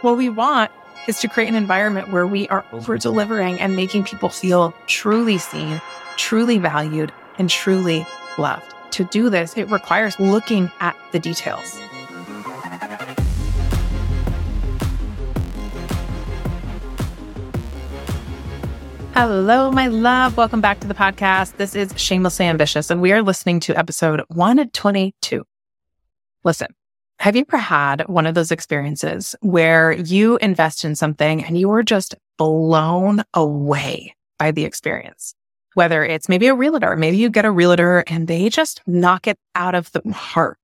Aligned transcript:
What 0.00 0.16
we 0.16 0.28
want 0.28 0.70
is 1.08 1.18
to 1.18 1.28
create 1.28 1.48
an 1.48 1.56
environment 1.56 2.12
where 2.12 2.24
we 2.24 2.46
are 2.50 2.64
over 2.70 2.96
delivering 2.96 3.58
and 3.58 3.74
making 3.74 4.04
people 4.04 4.28
feel 4.28 4.72
truly 4.86 5.38
seen, 5.38 5.82
truly 6.16 6.56
valued, 6.58 7.12
and 7.36 7.50
truly 7.50 8.06
loved. 8.38 8.72
To 8.92 9.02
do 9.02 9.28
this, 9.28 9.56
it 9.56 9.68
requires 9.70 10.16
looking 10.20 10.70
at 10.78 10.96
the 11.10 11.18
details. 11.18 11.80
Hello, 19.14 19.72
my 19.72 19.88
love. 19.88 20.36
Welcome 20.36 20.60
back 20.60 20.78
to 20.78 20.86
the 20.86 20.94
podcast. 20.94 21.56
This 21.56 21.74
is 21.74 21.92
Shamelessly 21.96 22.46
Ambitious, 22.46 22.88
and 22.88 23.02
we 23.02 23.10
are 23.10 23.20
listening 23.20 23.58
to 23.60 23.76
episode 23.76 24.22
122. 24.28 25.44
Listen, 26.44 26.68
have 27.18 27.34
you 27.34 27.44
ever 27.48 27.58
had 27.58 28.06
one 28.08 28.26
of 28.26 28.34
those 28.34 28.52
experiences 28.52 29.34
where 29.40 29.92
you 29.92 30.36
invest 30.38 30.84
in 30.84 30.94
something 30.94 31.44
and 31.44 31.58
you 31.58 31.70
are 31.72 31.82
just 31.82 32.14
blown 32.36 33.24
away 33.34 34.14
by 34.38 34.52
the 34.52 34.64
experience? 34.64 35.34
Whether 35.74 36.04
it's 36.04 36.28
maybe 36.28 36.46
a 36.46 36.54
realtor, 36.54 36.96
maybe 36.96 37.16
you 37.16 37.28
get 37.28 37.44
a 37.44 37.50
realtor 37.50 38.04
and 38.06 38.28
they 38.28 38.48
just 38.48 38.82
knock 38.86 39.26
it 39.26 39.38
out 39.56 39.74
of 39.74 39.90
the 39.92 40.00
park 40.12 40.58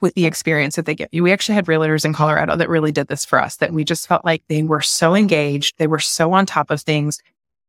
with 0.00 0.14
the 0.14 0.26
experience 0.26 0.76
that 0.76 0.86
they 0.86 0.94
give 0.94 1.08
you. 1.12 1.22
We 1.22 1.32
actually 1.32 1.56
had 1.56 1.66
realtors 1.66 2.04
in 2.04 2.14
Colorado 2.14 2.56
that 2.56 2.68
really 2.68 2.92
did 2.92 3.08
this 3.08 3.24
for 3.24 3.40
us, 3.40 3.56
that 3.56 3.72
we 3.72 3.84
just 3.84 4.06
felt 4.06 4.24
like 4.24 4.42
they 4.48 4.62
were 4.62 4.80
so 4.80 5.14
engaged. 5.14 5.76
They 5.78 5.86
were 5.86 5.98
so 5.98 6.32
on 6.32 6.46
top 6.46 6.70
of 6.70 6.80
things. 6.80 7.20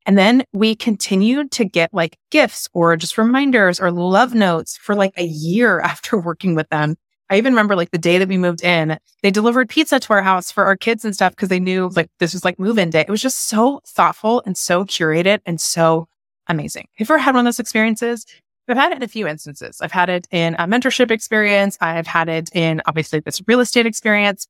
And 0.05 0.17
then 0.17 0.43
we 0.53 0.75
continued 0.75 1.51
to 1.51 1.65
get 1.65 1.93
like 1.93 2.17
gifts 2.31 2.69
or 2.73 2.95
just 2.95 3.17
reminders 3.17 3.79
or 3.81 3.91
love 3.91 4.33
notes 4.33 4.77
for 4.77 4.95
like 4.95 5.13
a 5.17 5.25
year 5.25 5.79
after 5.83 6.17
working 6.19 6.55
with 6.55 6.69
them. 6.69 6.95
I 7.29 7.37
even 7.37 7.53
remember 7.53 7.75
like 7.75 7.91
the 7.91 7.97
day 7.97 8.17
that 8.17 8.27
we 8.27 8.37
moved 8.37 8.63
in, 8.63 8.97
they 9.21 9.31
delivered 9.31 9.69
pizza 9.69 9.99
to 9.99 10.13
our 10.13 10.21
house 10.21 10.51
for 10.51 10.65
our 10.65 10.75
kids 10.75 11.05
and 11.05 11.13
stuff 11.13 11.33
because 11.33 11.49
they 11.49 11.59
knew 11.59 11.89
like 11.95 12.09
this 12.19 12.33
was 12.33 12.43
like 12.43 12.57
move 12.59 12.77
in 12.77 12.89
day. 12.89 13.01
It 13.01 13.09
was 13.09 13.21
just 13.21 13.47
so 13.47 13.81
thoughtful 13.85 14.41
and 14.45 14.57
so 14.57 14.83
curated 14.83 15.39
and 15.45 15.61
so 15.61 16.07
amazing. 16.47 16.87
Have 16.95 17.07
you 17.07 17.13
ever 17.13 17.19
had 17.19 17.35
one 17.35 17.45
of 17.45 17.45
those 17.45 17.59
experiences? 17.59 18.25
I've 18.67 18.77
had 18.77 18.91
it 18.91 18.97
in 18.97 19.03
a 19.03 19.07
few 19.07 19.27
instances. 19.27 19.79
I've 19.81 19.91
had 19.91 20.09
it 20.09 20.27
in 20.31 20.55
a 20.55 20.67
mentorship 20.67 21.11
experience. 21.11 21.77
I've 21.81 22.07
had 22.07 22.29
it 22.29 22.49
in 22.53 22.81
obviously 22.85 23.19
this 23.19 23.41
real 23.47 23.59
estate 23.59 23.85
experience. 23.85 24.47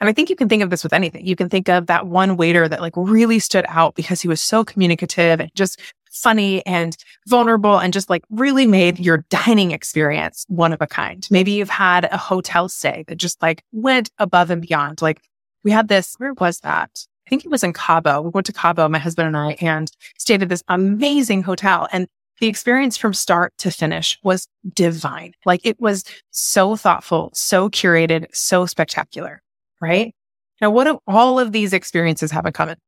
And 0.00 0.08
I 0.08 0.14
think 0.14 0.30
you 0.30 0.36
can 0.36 0.48
think 0.48 0.62
of 0.62 0.70
this 0.70 0.82
with 0.82 0.94
anything. 0.94 1.26
You 1.26 1.36
can 1.36 1.50
think 1.50 1.68
of 1.68 1.86
that 1.86 2.06
one 2.06 2.38
waiter 2.38 2.66
that 2.68 2.80
like 2.80 2.94
really 2.96 3.38
stood 3.38 3.66
out 3.68 3.94
because 3.94 4.22
he 4.22 4.28
was 4.28 4.40
so 4.40 4.64
communicative 4.64 5.40
and 5.40 5.50
just 5.54 5.78
funny 6.10 6.64
and 6.66 6.96
vulnerable 7.28 7.78
and 7.78 7.92
just 7.92 8.10
like 8.10 8.24
really 8.30 8.66
made 8.66 8.98
your 8.98 9.24
dining 9.30 9.70
experience 9.70 10.44
one 10.48 10.72
of 10.72 10.82
a 10.82 10.86
kind. 10.86 11.26
Maybe 11.30 11.52
you've 11.52 11.70
had 11.70 12.08
a 12.10 12.16
hotel 12.16 12.68
stay 12.68 13.04
that 13.08 13.16
just 13.16 13.40
like 13.40 13.62
went 13.72 14.10
above 14.18 14.50
and 14.50 14.62
beyond. 14.62 15.00
Like 15.00 15.22
we 15.64 15.70
had 15.70 15.88
this, 15.88 16.14
where 16.18 16.34
was 16.34 16.60
that? 16.60 17.06
I 17.26 17.30
think 17.30 17.44
it 17.44 17.50
was 17.50 17.62
in 17.62 17.72
Cabo. 17.72 18.20
We 18.22 18.30
went 18.30 18.46
to 18.46 18.52
Cabo, 18.52 18.88
my 18.88 18.98
husband 18.98 19.28
and 19.28 19.36
I, 19.36 19.52
and 19.60 19.90
stayed 20.18 20.42
at 20.42 20.48
this 20.48 20.64
amazing 20.68 21.42
hotel. 21.42 21.86
And 21.92 22.08
the 22.40 22.48
experience 22.48 22.96
from 22.96 23.14
start 23.14 23.52
to 23.58 23.70
finish 23.70 24.18
was 24.24 24.48
divine. 24.74 25.34
Like 25.44 25.60
it 25.62 25.80
was 25.80 26.04
so 26.30 26.74
thoughtful, 26.74 27.30
so 27.34 27.68
curated, 27.68 28.26
so 28.32 28.66
spectacular, 28.66 29.42
right? 29.80 30.14
Now, 30.60 30.70
what 30.70 30.84
do 30.84 30.98
all 31.06 31.38
of 31.38 31.52
these 31.52 31.72
experiences 31.72 32.30
have 32.32 32.46
in 32.46 32.52
common? 32.52 32.78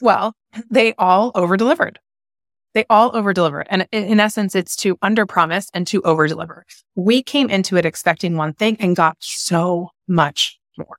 Well, 0.00 0.34
they 0.70 0.94
all 0.98 1.30
over 1.34 1.56
delivered. 1.56 1.98
They 2.74 2.84
all 2.90 3.14
over 3.14 3.32
deliver. 3.32 3.60
And 3.70 3.86
in 3.92 4.18
essence, 4.18 4.54
it's 4.54 4.74
to 4.76 4.98
under 5.00 5.26
promise 5.26 5.70
and 5.72 5.86
to 5.86 6.02
over 6.02 6.26
deliver. 6.26 6.66
We 6.96 7.22
came 7.22 7.48
into 7.48 7.76
it 7.76 7.86
expecting 7.86 8.36
one 8.36 8.52
thing 8.52 8.76
and 8.80 8.96
got 8.96 9.16
so 9.20 9.90
much 10.08 10.58
more. 10.76 10.98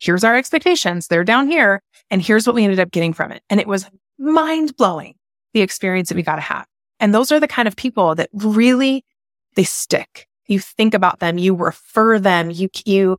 Here's 0.00 0.24
our 0.24 0.36
expectations. 0.36 1.06
They're 1.06 1.24
down 1.24 1.48
here. 1.48 1.80
And 2.10 2.20
here's 2.20 2.46
what 2.46 2.56
we 2.56 2.64
ended 2.64 2.80
up 2.80 2.90
getting 2.90 3.12
from 3.12 3.30
it. 3.30 3.42
And 3.48 3.60
it 3.60 3.68
was 3.68 3.88
mind 4.18 4.76
blowing, 4.76 5.14
the 5.54 5.60
experience 5.60 6.08
that 6.08 6.16
we 6.16 6.22
got 6.22 6.36
to 6.36 6.42
have. 6.42 6.66
And 6.98 7.14
those 7.14 7.30
are 7.30 7.40
the 7.40 7.48
kind 7.48 7.68
of 7.68 7.76
people 7.76 8.16
that 8.16 8.28
really, 8.32 9.04
they 9.54 9.64
stick. 9.64 10.26
You 10.46 10.58
think 10.58 10.92
about 10.92 11.20
them, 11.20 11.38
you 11.38 11.54
refer 11.54 12.18
them, 12.18 12.50
you, 12.50 12.68
you, 12.84 13.16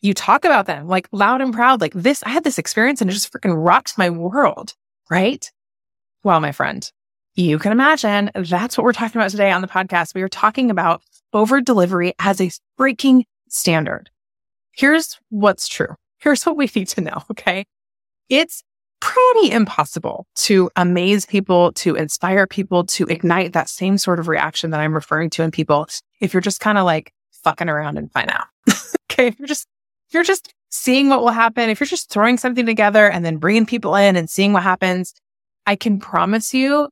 you 0.00 0.14
talk 0.14 0.44
about 0.44 0.66
them 0.66 0.88
like 0.88 1.08
loud 1.12 1.42
and 1.42 1.52
proud, 1.52 1.80
like 1.80 1.92
this, 1.92 2.22
I 2.22 2.30
had 2.30 2.44
this 2.44 2.58
experience 2.58 3.00
and 3.00 3.10
it 3.10 3.14
just 3.14 3.32
freaking 3.32 3.54
rocked 3.54 3.98
my 3.98 4.08
world. 4.08 4.74
Right? 5.10 5.50
Well, 6.22 6.40
my 6.40 6.52
friend, 6.52 6.90
you 7.34 7.58
can 7.58 7.72
imagine 7.72 8.30
that's 8.34 8.78
what 8.78 8.84
we're 8.84 8.92
talking 8.92 9.20
about 9.20 9.30
today 9.30 9.50
on 9.50 9.60
the 9.60 9.68
podcast. 9.68 10.14
We 10.14 10.22
are 10.22 10.28
talking 10.28 10.70
about 10.70 11.02
over 11.32 11.60
delivery 11.60 12.14
as 12.18 12.40
a 12.40 12.50
freaking 12.78 13.24
standard. 13.48 14.10
Here's 14.72 15.18
what's 15.30 15.66
true. 15.68 15.94
Here's 16.18 16.46
what 16.46 16.56
we 16.56 16.70
need 16.74 16.88
to 16.88 17.00
know. 17.00 17.22
Okay. 17.30 17.66
It's 18.28 18.62
pretty 19.00 19.50
impossible 19.50 20.26
to 20.34 20.70
amaze 20.76 21.26
people, 21.26 21.72
to 21.72 21.94
inspire 21.94 22.46
people, 22.46 22.84
to 22.84 23.04
ignite 23.06 23.52
that 23.52 23.68
same 23.68 23.98
sort 23.98 24.18
of 24.18 24.28
reaction 24.28 24.70
that 24.70 24.80
I'm 24.80 24.94
referring 24.94 25.28
to 25.30 25.42
in 25.42 25.50
people. 25.50 25.86
If 26.20 26.32
you're 26.32 26.40
just 26.40 26.60
kind 26.60 26.78
of 26.78 26.84
like 26.84 27.12
fucking 27.42 27.68
around 27.68 27.98
and 27.98 28.10
find 28.12 28.30
out. 28.30 28.46
okay. 29.12 29.26
If 29.26 29.38
you're 29.38 29.48
just, 29.48 29.66
you're 30.10 30.22
just 30.22 30.54
seeing 30.70 31.08
what 31.08 31.20
will 31.20 31.30
happen, 31.30 31.68
if 31.68 31.80
you're 31.80 31.86
just 31.86 32.10
throwing 32.10 32.38
something 32.38 32.64
together 32.64 33.10
and 33.10 33.24
then 33.24 33.36
bringing 33.36 33.66
people 33.66 33.94
in 33.94 34.16
and 34.16 34.30
seeing 34.30 34.52
what 34.52 34.62
happens, 34.62 35.12
I 35.66 35.76
can 35.76 35.98
promise 35.98 36.54
you 36.54 36.88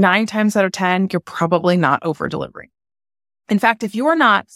nine 0.00 0.26
times 0.26 0.56
out 0.56 0.64
of 0.64 0.72
10, 0.72 1.08
you're 1.12 1.20
probably 1.20 1.76
not 1.76 2.04
over 2.04 2.28
delivering. 2.28 2.70
In 3.48 3.58
fact, 3.58 3.82
if 3.82 3.94
you're 3.94 4.16
not 4.16 4.46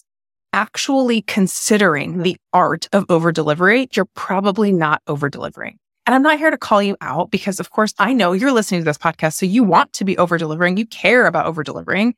actually 0.53 1.23
considering 1.23 2.23
the 2.23 2.37
art 2.53 2.89
of 2.93 3.05
over 3.09 3.33
delivery, 3.33 3.89
you're 3.95 4.09
probably 4.15 4.73
not 4.73 5.03
over 5.07 5.29
delivering. 5.29 5.79
And 6.07 6.15
I'm 6.15 6.23
not 6.23 6.39
here 6.39 6.51
to 6.51 6.57
call 6.57 6.83
you 6.83 6.97
out 7.03 7.31
because, 7.31 7.61
of 7.61 7.71
course, 7.71 7.93
I 7.99 8.15
know 8.15 8.33
you're 8.33 8.53
listening 8.53 8.81
to 8.81 8.85
this 8.85 8.97
podcast. 8.97 9.35
So 9.35 9.45
you 9.45 9.63
want 9.63 9.93
to 9.95 10.05
be 10.05 10.17
over 10.17 10.39
delivering. 10.39 10.79
You 10.79 10.87
care 10.87 11.27
about 11.27 11.45
over 11.45 11.63
delivering. 11.63 12.15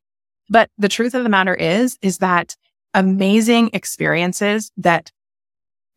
But 0.49 0.71
the 0.79 0.89
truth 0.89 1.15
of 1.15 1.25
the 1.25 1.29
matter 1.29 1.55
is, 1.55 1.99
is 2.01 2.19
that 2.19 2.57
amazing 2.95 3.71
experiences 3.73 4.71
that, 4.77 5.11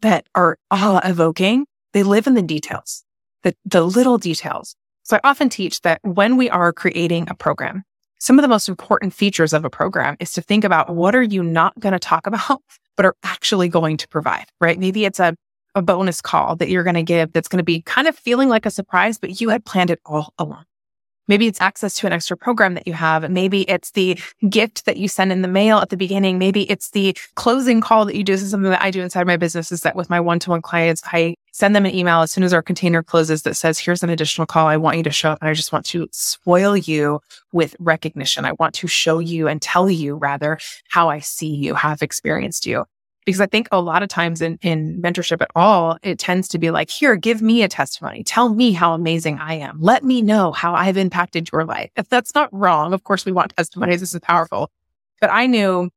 that 0.01 0.27
are 0.33 0.57
awe 0.71 1.01
evoking, 1.03 1.67
they 1.93 2.01
live 2.01 2.25
in 2.25 2.33
the 2.33 2.41
details, 2.41 3.03
the, 3.43 3.55
the 3.65 3.83
little 3.83 4.17
details. 4.17 4.75
So 5.03 5.17
I 5.17 5.29
often 5.29 5.49
teach 5.49 5.81
that 5.81 5.99
when 6.03 6.37
we 6.37 6.49
are 6.49 6.71
creating 6.71 7.27
a 7.29 7.35
program, 7.35 7.83
some 8.19 8.39
of 8.39 8.43
the 8.43 8.47
most 8.47 8.69
important 8.69 9.13
features 9.13 9.51
of 9.51 9.65
a 9.65 9.69
program 9.69 10.15
is 10.21 10.31
to 10.33 10.41
think 10.41 10.63
about 10.63 10.95
what 10.95 11.13
are 11.13 11.21
you 11.21 11.43
not 11.43 11.77
going 11.79 11.91
to 11.91 11.99
talk 11.99 12.25
about, 12.27 12.61
but 12.95 13.05
are 13.05 13.15
actually 13.23 13.67
going 13.67 13.97
to 13.97 14.07
provide, 14.07 14.45
right? 14.61 14.79
Maybe 14.79 15.03
it's 15.03 15.19
a, 15.19 15.35
a 15.75 15.81
bonus 15.81 16.21
call 16.21 16.55
that 16.55 16.69
you're 16.69 16.83
going 16.83 16.95
to 16.95 17.03
give 17.03 17.33
that's 17.33 17.49
going 17.49 17.57
to 17.57 17.63
be 17.63 17.81
kind 17.81 18.07
of 18.07 18.17
feeling 18.17 18.47
like 18.47 18.65
a 18.65 18.71
surprise, 18.71 19.17
but 19.17 19.41
you 19.41 19.49
had 19.49 19.65
planned 19.65 19.89
it 19.89 19.99
all 20.05 20.33
along. 20.37 20.63
Maybe 21.27 21.47
it's 21.47 21.61
access 21.61 21.95
to 21.95 22.07
an 22.07 22.13
extra 22.13 22.35
program 22.35 22.73
that 22.73 22.85
you 22.85 22.93
have. 22.93 23.29
Maybe 23.29 23.61
it's 23.69 23.91
the 23.91 24.19
gift 24.49 24.85
that 24.85 24.97
you 24.97 25.07
send 25.07 25.31
in 25.31 25.41
the 25.41 25.47
mail 25.47 25.79
at 25.79 25.89
the 25.89 25.97
beginning. 25.97 26.37
Maybe 26.37 26.69
it's 26.69 26.91
the 26.91 27.17
closing 27.35 27.79
call 27.79 28.05
that 28.05 28.15
you 28.15 28.23
do. 28.23 28.33
This 28.33 28.41
is 28.41 28.51
something 28.51 28.71
that 28.71 28.81
I 28.81 28.91
do 28.91 29.01
inside 29.01 29.25
my 29.25 29.37
business 29.37 29.71
is 29.71 29.81
that 29.81 29.95
with 29.95 30.09
my 30.09 30.19
one-to-one 30.19 30.61
clients, 30.61 31.01
I 31.05 31.35
send 31.53 31.75
them 31.75 31.85
an 31.85 31.93
email 31.93 32.21
as 32.21 32.31
soon 32.31 32.43
as 32.43 32.51
our 32.51 32.63
container 32.63 33.03
closes 33.03 33.43
that 33.43 33.55
says, 33.55 33.77
here's 33.77 34.01
an 34.01 34.09
additional 34.09 34.47
call. 34.47 34.65
I 34.65 34.75
want 34.75 34.97
you 34.97 35.03
to 35.03 35.11
show 35.11 35.29
up. 35.29 35.37
And 35.39 35.49
I 35.49 35.53
just 35.53 35.71
want 35.71 35.85
to 35.85 36.07
spoil 36.11 36.75
you 36.75 37.21
with 37.51 37.75
recognition. 37.79 38.43
I 38.43 38.53
want 38.53 38.73
to 38.75 38.87
show 38.87 39.19
you 39.19 39.47
and 39.47 39.61
tell 39.61 39.89
you 39.89 40.15
rather 40.15 40.57
how 40.89 41.09
I 41.09 41.19
see 41.19 41.53
you, 41.53 41.75
have 41.75 42.01
experienced 42.01 42.65
you. 42.65 42.85
Because 43.25 43.39
I 43.39 43.45
think 43.45 43.67
a 43.71 43.79
lot 43.79 44.01
of 44.01 44.09
times 44.09 44.41
in, 44.41 44.57
in 44.63 44.99
mentorship 44.99 45.41
at 45.41 45.51
all, 45.55 45.97
it 46.01 46.17
tends 46.17 46.47
to 46.49 46.57
be 46.57 46.71
like, 46.71 46.89
here, 46.89 47.15
give 47.15 47.41
me 47.41 47.61
a 47.61 47.69
testimony. 47.69 48.23
Tell 48.23 48.49
me 48.49 48.71
how 48.71 48.93
amazing 48.93 49.37
I 49.37 49.53
am. 49.53 49.79
Let 49.79 50.03
me 50.03 50.23
know 50.23 50.51
how 50.51 50.73
I've 50.73 50.97
impacted 50.97 51.49
your 51.51 51.65
life. 51.65 51.91
If 51.95 52.09
that's 52.09 52.33
not 52.33 52.49
wrong, 52.51 52.93
of 52.93 53.03
course, 53.03 53.25
we 53.25 53.31
want 53.31 53.55
testimonies. 53.55 53.99
This 53.99 54.13
is 54.13 54.19
powerful. 54.21 54.71
But 55.21 55.29
I 55.31 55.45
knew 55.45 55.91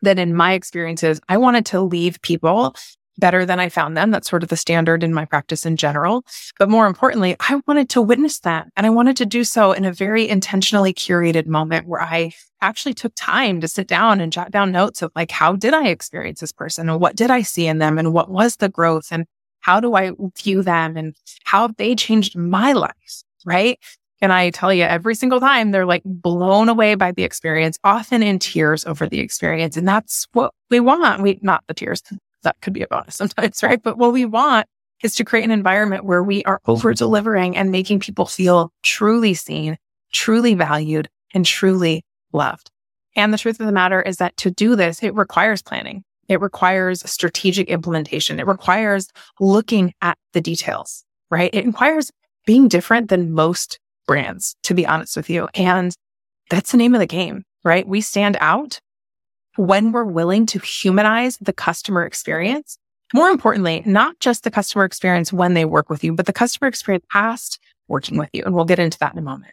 that 0.00 0.18
in 0.18 0.34
my 0.34 0.54
experiences, 0.54 1.20
I 1.28 1.36
wanted 1.36 1.66
to 1.66 1.80
leave 1.80 2.20
people 2.22 2.74
better 3.18 3.44
than 3.44 3.60
I 3.60 3.68
found 3.68 3.96
them. 3.96 4.10
That's 4.10 4.30
sort 4.30 4.42
of 4.42 4.48
the 4.48 4.56
standard 4.56 5.02
in 5.02 5.12
my 5.12 5.24
practice 5.24 5.66
in 5.66 5.76
general. 5.76 6.24
But 6.58 6.70
more 6.70 6.86
importantly, 6.86 7.36
I 7.40 7.60
wanted 7.66 7.88
to 7.90 8.02
witness 8.02 8.40
that. 8.40 8.68
And 8.76 8.86
I 8.86 8.90
wanted 8.90 9.16
to 9.18 9.26
do 9.26 9.44
so 9.44 9.72
in 9.72 9.84
a 9.84 9.92
very 9.92 10.28
intentionally 10.28 10.94
curated 10.94 11.46
moment 11.46 11.86
where 11.86 12.00
I 12.00 12.32
actually 12.60 12.94
took 12.94 13.12
time 13.16 13.60
to 13.60 13.68
sit 13.68 13.86
down 13.86 14.20
and 14.20 14.32
jot 14.32 14.50
down 14.50 14.72
notes 14.72 15.02
of 15.02 15.12
like, 15.14 15.30
how 15.30 15.54
did 15.54 15.74
I 15.74 15.88
experience 15.88 16.40
this 16.40 16.52
person 16.52 16.88
and 16.88 17.00
what 17.00 17.16
did 17.16 17.30
I 17.30 17.42
see 17.42 17.66
in 17.66 17.78
them 17.78 17.98
and 17.98 18.12
what 18.12 18.30
was 18.30 18.56
the 18.56 18.68
growth 18.68 19.08
and 19.10 19.26
how 19.60 19.80
do 19.80 19.94
I 19.94 20.12
view 20.36 20.62
them 20.62 20.96
and 20.96 21.14
how 21.44 21.62
have 21.62 21.76
they 21.76 21.94
changed 21.94 22.36
my 22.36 22.72
life? 22.72 23.22
Right. 23.44 23.78
And 24.20 24.32
I 24.32 24.50
tell 24.50 24.72
you 24.72 24.82
every 24.82 25.14
single 25.14 25.38
time 25.38 25.70
they're 25.70 25.86
like 25.86 26.02
blown 26.04 26.68
away 26.68 26.96
by 26.96 27.12
the 27.12 27.22
experience, 27.22 27.78
often 27.84 28.22
in 28.22 28.38
tears 28.38 28.84
over 28.84 29.08
the 29.08 29.20
experience. 29.20 29.76
And 29.76 29.86
that's 29.86 30.26
what 30.32 30.52
we 30.70 30.80
want. 30.80 31.22
We, 31.22 31.38
not 31.40 31.62
the 31.68 31.74
tears, 31.74 32.02
that 32.48 32.60
could 32.62 32.72
be 32.72 32.82
a 32.82 32.86
bonus 32.86 33.16
sometimes, 33.16 33.62
right? 33.62 33.82
But 33.82 33.98
what 33.98 34.12
we 34.12 34.24
want 34.24 34.66
is 35.02 35.14
to 35.14 35.24
create 35.24 35.44
an 35.44 35.50
environment 35.50 36.04
where 36.04 36.22
we 36.22 36.42
are 36.44 36.60
over 36.66 36.92
delivering 36.92 37.56
and 37.56 37.70
making 37.70 38.00
people 38.00 38.26
feel 38.26 38.72
truly 38.82 39.34
seen, 39.34 39.76
truly 40.12 40.54
valued, 40.54 41.08
and 41.34 41.44
truly 41.46 42.04
loved. 42.32 42.70
And 43.14 43.32
the 43.32 43.38
truth 43.38 43.60
of 43.60 43.66
the 43.66 43.72
matter 43.72 44.02
is 44.02 44.16
that 44.16 44.36
to 44.38 44.50
do 44.50 44.76
this, 44.76 45.02
it 45.02 45.14
requires 45.14 45.62
planning. 45.62 46.04
It 46.28 46.40
requires 46.40 47.08
strategic 47.10 47.68
implementation. 47.68 48.40
It 48.40 48.46
requires 48.46 49.08
looking 49.40 49.94
at 50.02 50.18
the 50.32 50.40
details, 50.40 51.04
right? 51.30 51.50
It 51.52 51.66
requires 51.66 52.10
being 52.44 52.68
different 52.68 53.08
than 53.08 53.32
most 53.32 53.78
brands, 54.06 54.56
to 54.64 54.74
be 54.74 54.86
honest 54.86 55.16
with 55.16 55.30
you. 55.30 55.48
And 55.54 55.94
that's 56.50 56.72
the 56.72 56.78
name 56.78 56.94
of 56.94 57.00
the 57.00 57.06
game, 57.06 57.44
right? 57.64 57.86
We 57.86 58.00
stand 58.00 58.36
out 58.40 58.80
when 59.58 59.92
we're 59.92 60.04
willing 60.04 60.46
to 60.46 60.58
humanize 60.60 61.36
the 61.40 61.52
customer 61.52 62.04
experience. 62.04 62.78
More 63.12 63.28
importantly, 63.28 63.82
not 63.84 64.18
just 64.20 64.44
the 64.44 64.50
customer 64.50 64.84
experience 64.84 65.32
when 65.32 65.54
they 65.54 65.64
work 65.64 65.90
with 65.90 66.04
you, 66.04 66.12
but 66.12 66.26
the 66.26 66.32
customer 66.32 66.68
experience 66.68 67.04
past 67.10 67.58
working 67.88 68.18
with 68.18 68.28
you. 68.32 68.42
And 68.44 68.54
we'll 68.54 68.64
get 68.64 68.78
into 68.78 68.98
that 68.98 69.12
in 69.12 69.18
a 69.18 69.22
moment. 69.22 69.52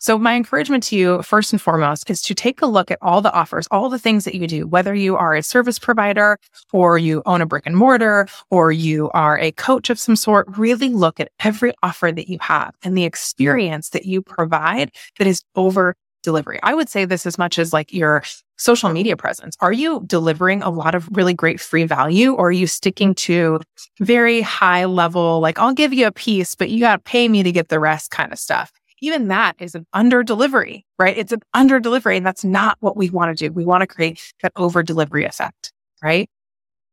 So 0.00 0.18
my 0.18 0.34
encouragement 0.34 0.82
to 0.84 0.96
you, 0.96 1.22
first 1.22 1.52
and 1.52 1.62
foremost, 1.62 2.10
is 2.10 2.20
to 2.22 2.34
take 2.34 2.60
a 2.60 2.66
look 2.66 2.90
at 2.90 2.98
all 3.00 3.22
the 3.22 3.32
offers, 3.32 3.66
all 3.70 3.88
the 3.88 3.98
things 3.98 4.26
that 4.26 4.34
you 4.34 4.46
do, 4.46 4.66
whether 4.66 4.94
you 4.94 5.16
are 5.16 5.34
a 5.34 5.42
service 5.42 5.78
provider 5.78 6.38
or 6.72 6.98
you 6.98 7.22
own 7.24 7.40
a 7.40 7.46
brick 7.46 7.64
and 7.64 7.76
mortar 7.76 8.26
or 8.50 8.70
you 8.70 9.10
are 9.12 9.38
a 9.38 9.52
coach 9.52 9.88
of 9.88 9.98
some 9.98 10.16
sort. 10.16 10.58
Really 10.58 10.90
look 10.90 11.20
at 11.20 11.30
every 11.40 11.72
offer 11.82 12.12
that 12.12 12.28
you 12.28 12.36
have 12.42 12.74
and 12.82 12.98
the 12.98 13.04
experience 13.04 13.90
that 13.90 14.04
you 14.04 14.20
provide 14.20 14.90
that 15.18 15.26
is 15.26 15.42
over 15.56 15.94
delivery. 16.24 16.58
I 16.62 16.74
would 16.74 16.88
say 16.88 17.04
this 17.04 17.26
as 17.26 17.38
much 17.38 17.58
as 17.58 17.72
like 17.72 17.92
your 17.92 18.24
social 18.56 18.90
media 18.90 19.16
presence. 19.16 19.56
Are 19.60 19.72
you 19.72 20.02
delivering 20.06 20.62
a 20.62 20.70
lot 20.70 20.94
of 20.94 21.08
really 21.12 21.34
great 21.34 21.60
free 21.60 21.84
value 21.84 22.32
or 22.32 22.48
are 22.48 22.52
you 22.52 22.66
sticking 22.66 23.14
to 23.16 23.60
very 24.00 24.40
high 24.40 24.84
level, 24.86 25.40
like 25.40 25.58
I'll 25.58 25.74
give 25.74 25.92
you 25.92 26.06
a 26.06 26.12
piece, 26.12 26.54
but 26.54 26.70
you 26.70 26.80
got 26.80 26.96
to 26.96 27.02
pay 27.02 27.28
me 27.28 27.42
to 27.42 27.52
get 27.52 27.68
the 27.68 27.78
rest 27.78 28.10
kind 28.10 28.32
of 28.32 28.38
stuff? 28.38 28.72
Even 29.00 29.28
that 29.28 29.54
is 29.58 29.74
an 29.74 29.86
under 29.92 30.22
delivery, 30.22 30.86
right? 30.98 31.16
It's 31.16 31.32
an 31.32 31.42
under 31.52 31.78
delivery 31.78 32.16
and 32.16 32.26
that's 32.26 32.44
not 32.44 32.76
what 32.80 32.96
we 32.96 33.10
want 33.10 33.36
to 33.36 33.48
do. 33.48 33.52
We 33.52 33.64
want 33.64 33.82
to 33.82 33.86
create 33.86 34.20
that 34.42 34.52
over 34.56 34.82
delivery 34.82 35.24
effect, 35.24 35.72
right? 36.02 36.28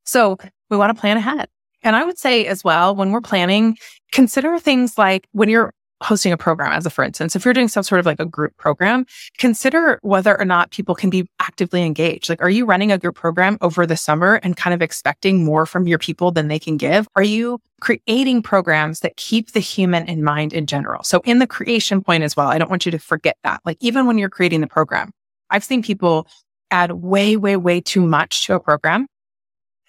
So 0.03 0.37
we 0.69 0.77
want 0.77 0.95
to 0.95 0.99
plan 0.99 1.17
ahead. 1.17 1.47
And 1.83 1.95
I 1.95 2.03
would 2.03 2.17
say 2.17 2.45
as 2.45 2.63
well, 2.63 2.95
when 2.95 3.11
we're 3.11 3.21
planning, 3.21 3.77
consider 4.11 4.59
things 4.59 4.97
like 4.97 5.27
when 5.31 5.49
you're 5.49 5.73
hosting 6.01 6.31
a 6.31 6.38
program 6.38 6.71
as 6.71 6.86
a 6.86 6.89
for 6.89 7.03
instance 7.03 7.36
if 7.36 7.45
you're 7.45 7.53
doing 7.53 7.68
some 7.68 7.83
sort 7.83 8.00
of 8.00 8.06
like 8.06 8.19
a 8.19 8.25
group 8.25 8.56
program 8.57 9.06
consider 9.38 10.00
whether 10.01 10.39
or 10.39 10.45
not 10.45 10.71
people 10.71 10.95
can 10.95 11.09
be 11.09 11.27
actively 11.39 11.83
engaged. 11.83 12.30
Like 12.30 12.42
are 12.42 12.50
you 12.50 12.65
running 12.65 12.92
a 12.92 12.98
group 12.98 13.15
program 13.15 13.57
over 13.62 13.86
the 13.86 13.98
summer 13.98 14.36
and 14.44 14.57
kind 14.57 14.74
of 14.74 14.81
expecting 14.81 15.45
more 15.45 15.65
from 15.65 15.88
your 15.88 16.00
people 16.00 16.31
than 16.31 16.48
they 16.48 16.59
can 16.59 16.77
give? 16.77 17.07
Are 17.15 17.24
you 17.24 17.59
creating 17.80 18.42
programs 18.42 19.00
that 19.01 19.15
keep 19.18 19.51
the 19.51 19.59
human 19.59 20.07
in 20.07 20.24
mind 20.24 20.53
in 20.53 20.65
general? 20.65 21.03
So 21.03 21.21
in 21.24 21.39
the 21.39 21.48
creation 21.48 22.01
point 22.01 22.24
as 22.24 22.36
well 22.36 22.48
i 22.48 22.57
don't 22.57 22.69
want 22.69 22.86
you 22.86 22.92
to 22.92 23.00
forget 23.00 23.38
that. 23.44 23.62
Like 23.65 23.77
even 23.80 24.07
when 24.07 24.18
you're 24.18 24.30
creating 24.30 24.62
the 24.62 24.68
program 24.68 25.12
i've 25.50 25.63
seen 25.63 25.83
people 25.83 26.27
add 26.71 26.92
way 26.94 27.36
way 27.36 27.57
way 27.57 27.81
too 27.81 28.01
much 28.01 28.45
to 28.45 28.56
a 28.56 28.59
program 28.59 29.07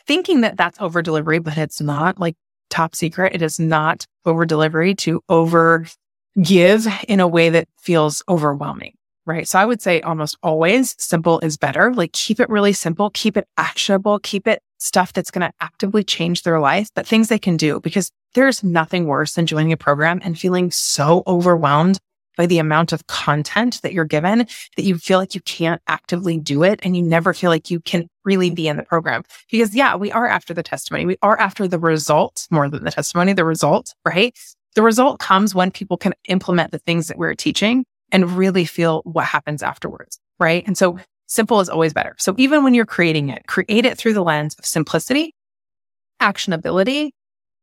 thinking 0.06 0.40
that 0.40 0.56
that's 0.56 0.80
over 0.80 1.00
delivery 1.00 1.38
but 1.38 1.56
it's 1.56 1.80
not. 1.80 2.18
Like 2.18 2.36
top 2.72 2.96
secret. 2.96 3.34
It 3.34 3.42
is 3.42 3.60
not 3.60 4.06
over 4.24 4.46
delivery 4.46 4.94
to 4.96 5.22
over 5.28 5.86
give 6.40 6.86
in 7.08 7.20
a 7.20 7.28
way 7.28 7.50
that 7.50 7.68
feels 7.78 8.22
overwhelming. 8.28 8.94
Right. 9.24 9.46
So 9.46 9.58
I 9.58 9.64
would 9.64 9.80
say 9.80 10.00
almost 10.00 10.36
always 10.42 10.96
simple 10.98 11.38
is 11.40 11.56
better. 11.56 11.94
Like 11.94 12.12
keep 12.12 12.40
it 12.40 12.48
really 12.48 12.72
simple, 12.72 13.10
keep 13.10 13.36
it 13.36 13.46
actionable, 13.56 14.18
keep 14.18 14.48
it 14.48 14.60
stuff 14.78 15.12
that's 15.12 15.30
going 15.30 15.48
to 15.48 15.54
actively 15.60 16.02
change 16.02 16.42
their 16.42 16.58
life, 16.58 16.88
but 16.94 17.06
things 17.06 17.28
they 17.28 17.38
can 17.38 17.56
do 17.56 17.78
because 17.80 18.10
there's 18.34 18.64
nothing 18.64 19.06
worse 19.06 19.34
than 19.34 19.46
joining 19.46 19.72
a 19.72 19.76
program 19.76 20.20
and 20.24 20.38
feeling 20.38 20.72
so 20.72 21.22
overwhelmed 21.26 22.00
by 22.36 22.46
the 22.46 22.58
amount 22.58 22.92
of 22.92 23.06
content 23.06 23.80
that 23.82 23.92
you're 23.92 24.04
given 24.04 24.38
that 24.76 24.82
you 24.82 24.96
feel 24.96 25.18
like 25.18 25.34
you 25.34 25.40
can't 25.42 25.82
actively 25.86 26.38
do 26.38 26.62
it 26.62 26.80
and 26.82 26.96
you 26.96 27.02
never 27.02 27.34
feel 27.34 27.50
like 27.50 27.70
you 27.70 27.78
can 27.80 28.08
really 28.24 28.50
be 28.50 28.66
in 28.68 28.76
the 28.76 28.82
program. 28.82 29.22
Because 29.50 29.74
yeah, 29.74 29.94
we 29.94 30.10
are 30.12 30.26
after 30.26 30.54
the 30.54 30.62
testimony. 30.62 31.06
We 31.06 31.18
are 31.22 31.38
after 31.38 31.68
the 31.68 31.78
result 31.78 32.48
more 32.50 32.68
than 32.68 32.84
the 32.84 32.90
testimony, 32.90 33.34
the 33.34 33.44
result, 33.44 33.94
right? 34.04 34.36
The 34.74 34.82
result 34.82 35.18
comes 35.18 35.54
when 35.54 35.70
people 35.70 35.96
can 35.96 36.14
implement 36.28 36.72
the 36.72 36.78
things 36.78 37.08
that 37.08 37.18
we're 37.18 37.34
teaching 37.34 37.84
and 38.10 38.36
really 38.36 38.64
feel 38.64 39.02
what 39.04 39.24
happens 39.24 39.62
afterwards. 39.62 40.18
Right. 40.38 40.64
And 40.66 40.76
so 40.76 40.98
simple 41.26 41.60
is 41.60 41.68
always 41.68 41.92
better. 41.92 42.14
So 42.18 42.34
even 42.38 42.64
when 42.64 42.74
you're 42.74 42.86
creating 42.86 43.28
it, 43.28 43.46
create 43.46 43.84
it 43.84 43.96
through 43.96 44.14
the 44.14 44.22
lens 44.22 44.54
of 44.58 44.66
simplicity, 44.66 45.34
actionability, 46.20 47.10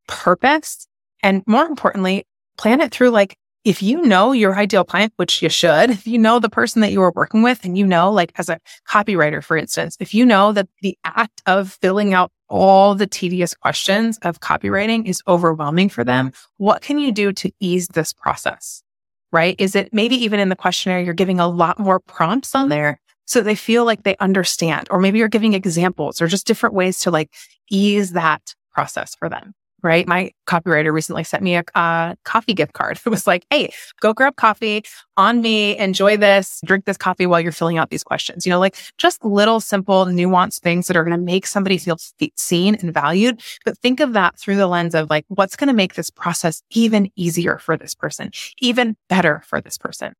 purpose, 0.07 0.87
and 1.21 1.43
more 1.45 1.65
importantly, 1.65 2.25
plan 2.57 2.81
it 2.81 2.91
through 2.91 3.09
like, 3.09 3.35
if 3.65 3.83
you 3.83 4.01
know 4.01 4.31
your 4.31 4.55
ideal 4.55 4.85
client, 4.85 5.11
which 5.17 5.41
you 5.41 5.49
should, 5.49 5.89
if 5.89 6.07
you 6.07 6.17
know 6.17 6.39
the 6.39 6.49
person 6.49 6.81
that 6.81 6.93
you 6.93 7.01
are 7.01 7.11
working 7.13 7.43
with 7.43 7.65
and 7.65 7.77
you 7.77 7.85
know, 7.85 8.09
like 8.11 8.31
as 8.37 8.47
a 8.49 8.57
copywriter, 8.87 9.43
for 9.43 9.57
instance, 9.57 9.97
if 9.99 10.13
you 10.13 10.25
know 10.25 10.53
that 10.53 10.69
the 10.81 10.97
act 11.03 11.41
of 11.45 11.77
filling 11.81 12.13
out 12.13 12.31
all 12.49 12.95
the 12.95 13.07
tedious 13.07 13.53
questions 13.53 14.17
of 14.23 14.39
copywriting 14.39 15.05
is 15.05 15.21
overwhelming 15.27 15.89
for 15.89 16.03
them, 16.03 16.31
what 16.57 16.81
can 16.81 16.99
you 16.99 17.11
do 17.11 17.31
to 17.33 17.51
ease 17.59 17.87
this 17.89 18.13
process? 18.13 18.83
Right? 19.31 19.55
Is 19.59 19.75
it 19.75 19.93
maybe 19.93 20.15
even 20.15 20.39
in 20.39 20.49
the 20.49 20.55
questionnaire, 20.55 21.01
you're 21.01 21.13
giving 21.13 21.39
a 21.39 21.47
lot 21.47 21.79
more 21.79 21.99
prompts 21.99 22.55
on 22.55 22.69
there 22.69 22.99
so 23.25 23.41
they 23.41 23.53
feel 23.53 23.85
like 23.85 24.01
they 24.01 24.17
understand, 24.17 24.87
or 24.89 24.99
maybe 24.99 25.19
you're 25.19 25.27
giving 25.27 25.53
examples 25.53 26.19
or 26.19 26.25
just 26.25 26.47
different 26.47 26.73
ways 26.73 26.99
to 27.01 27.11
like 27.11 27.31
ease 27.69 28.13
that 28.13 28.55
process 28.73 29.13
for 29.13 29.29
them 29.29 29.53
right? 29.83 30.07
My 30.07 30.31
copywriter 30.47 30.91
recently 30.93 31.23
sent 31.23 31.43
me 31.43 31.55
a, 31.55 31.63
a, 31.75 32.15
coffee 32.25 32.53
gift 32.53 32.73
card. 32.73 32.99
It 33.05 33.09
was 33.09 33.25
like, 33.25 33.45
hey, 33.49 33.73
go 34.01 34.13
grab 34.13 34.35
coffee 34.35 34.83
on 35.17 35.41
me, 35.41 35.75
enjoy 35.77 36.15
this, 36.15 36.61
drink 36.63 36.85
this 36.85 36.97
coffee 36.97 37.25
while 37.25 37.41
you're 37.41 37.51
filling 37.51 37.79
out 37.79 37.89
these 37.89 38.03
questions. 38.03 38.45
You 38.45 38.51
know, 38.51 38.59
like 38.59 38.75
just 38.97 39.23
little, 39.25 39.59
simple, 39.59 40.05
nuanced 40.05 40.59
things 40.59 40.85
that 40.87 40.95
are 40.95 41.03
going 41.03 41.17
to 41.17 41.23
make 41.23 41.47
somebody 41.47 41.79
feel 41.79 41.97
seen 42.35 42.75
and 42.75 42.93
valued. 42.93 43.41
But 43.65 43.79
think 43.79 43.99
of 43.99 44.13
that 44.13 44.37
through 44.37 44.57
the 44.57 44.67
lens 44.67 44.93
of 44.93 45.09
like, 45.09 45.25
what's 45.29 45.55
going 45.55 45.69
to 45.69 45.73
make 45.73 45.95
this 45.95 46.11
process 46.11 46.61
even 46.69 47.11
easier 47.15 47.57
for 47.57 47.77
this 47.77 47.95
person, 47.95 48.29
even 48.59 48.95
better 49.07 49.41
for 49.45 49.59
this 49.59 49.77
person. 49.77 50.13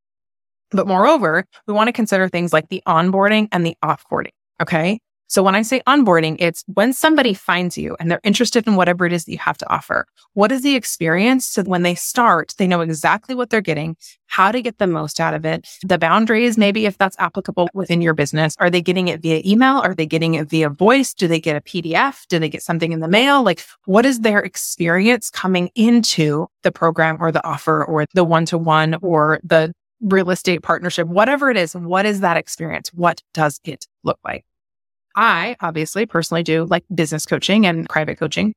But 0.71 0.87
moreover, 0.87 1.45
we 1.67 1.73
want 1.73 1.87
to 1.87 1.93
consider 1.93 2.27
things 2.27 2.53
like 2.53 2.69
the 2.69 2.81
onboarding 2.87 3.49
and 3.51 3.65
the 3.65 3.75
offboarding. 3.83 4.31
Okay. 4.61 4.99
So 5.29 5.43
when 5.43 5.53
I 5.53 5.61
say 5.61 5.81
onboarding, 5.87 6.37
it's 6.39 6.63
when 6.73 6.91
somebody 6.91 7.35
finds 7.35 7.77
you 7.77 7.95
and 7.99 8.09
they're 8.09 8.19
interested 8.23 8.65
in 8.65 8.75
whatever 8.75 9.05
it 9.05 9.13
is 9.13 9.25
that 9.25 9.31
you 9.31 9.37
have 9.37 9.59
to 9.59 9.71
offer. 9.71 10.07
What 10.33 10.51
is 10.51 10.63
the 10.63 10.75
experience? 10.75 11.45
So 11.45 11.61
when 11.61 11.83
they 11.83 11.93
start, 11.93 12.55
they 12.57 12.65
know 12.65 12.81
exactly 12.81 13.35
what 13.35 13.51
they're 13.51 13.61
getting, 13.61 13.95
how 14.25 14.51
to 14.51 14.59
get 14.59 14.79
the 14.79 14.87
most 14.87 15.19
out 15.19 15.35
of 15.35 15.45
it, 15.45 15.67
the 15.83 15.99
boundaries, 15.99 16.57
maybe 16.57 16.87
if 16.87 16.97
that's 16.97 17.15
applicable 17.19 17.69
within 17.75 18.01
your 18.01 18.15
business. 18.15 18.55
Are 18.57 18.71
they 18.71 18.81
getting 18.81 19.07
it 19.07 19.21
via 19.21 19.43
email? 19.45 19.77
Are 19.77 19.93
they 19.93 20.07
getting 20.07 20.33
it 20.33 20.49
via 20.49 20.67
voice? 20.67 21.13
Do 21.13 21.27
they 21.27 21.39
get 21.39 21.55
a 21.55 21.61
PDF? 21.61 22.25
Do 22.27 22.39
they 22.39 22.49
get 22.49 22.63
something 22.63 22.91
in 22.91 22.99
the 22.99 23.07
mail? 23.07 23.43
Like 23.43 23.63
what 23.85 24.07
is 24.07 24.21
their 24.21 24.39
experience 24.39 25.29
coming 25.29 25.69
into 25.75 26.47
the 26.63 26.71
program 26.71 27.17
or 27.19 27.31
the 27.31 27.45
offer 27.45 27.85
or 27.85 28.07
the 28.15 28.23
one 28.23 28.45
to 28.47 28.57
one 28.57 28.95
or 29.03 29.39
the 29.43 29.73
real 30.01 30.31
estate 30.31 30.63
partnership, 30.63 31.07
whatever 31.07 31.51
it 31.51 31.57
is, 31.57 31.75
what 31.75 32.05
is 32.05 32.21
that 32.21 32.37
experience? 32.37 32.89
What 32.93 33.21
does 33.33 33.59
it 33.63 33.85
look 34.03 34.17
like? 34.23 34.45
I 35.19 35.57
obviously 35.59 36.05
personally 36.05 36.43
do 36.43 36.65
like 36.69 36.85
business 36.95 37.25
coaching 37.25 37.65
and 37.65 37.89
private 37.89 38.17
coaching. 38.17 38.53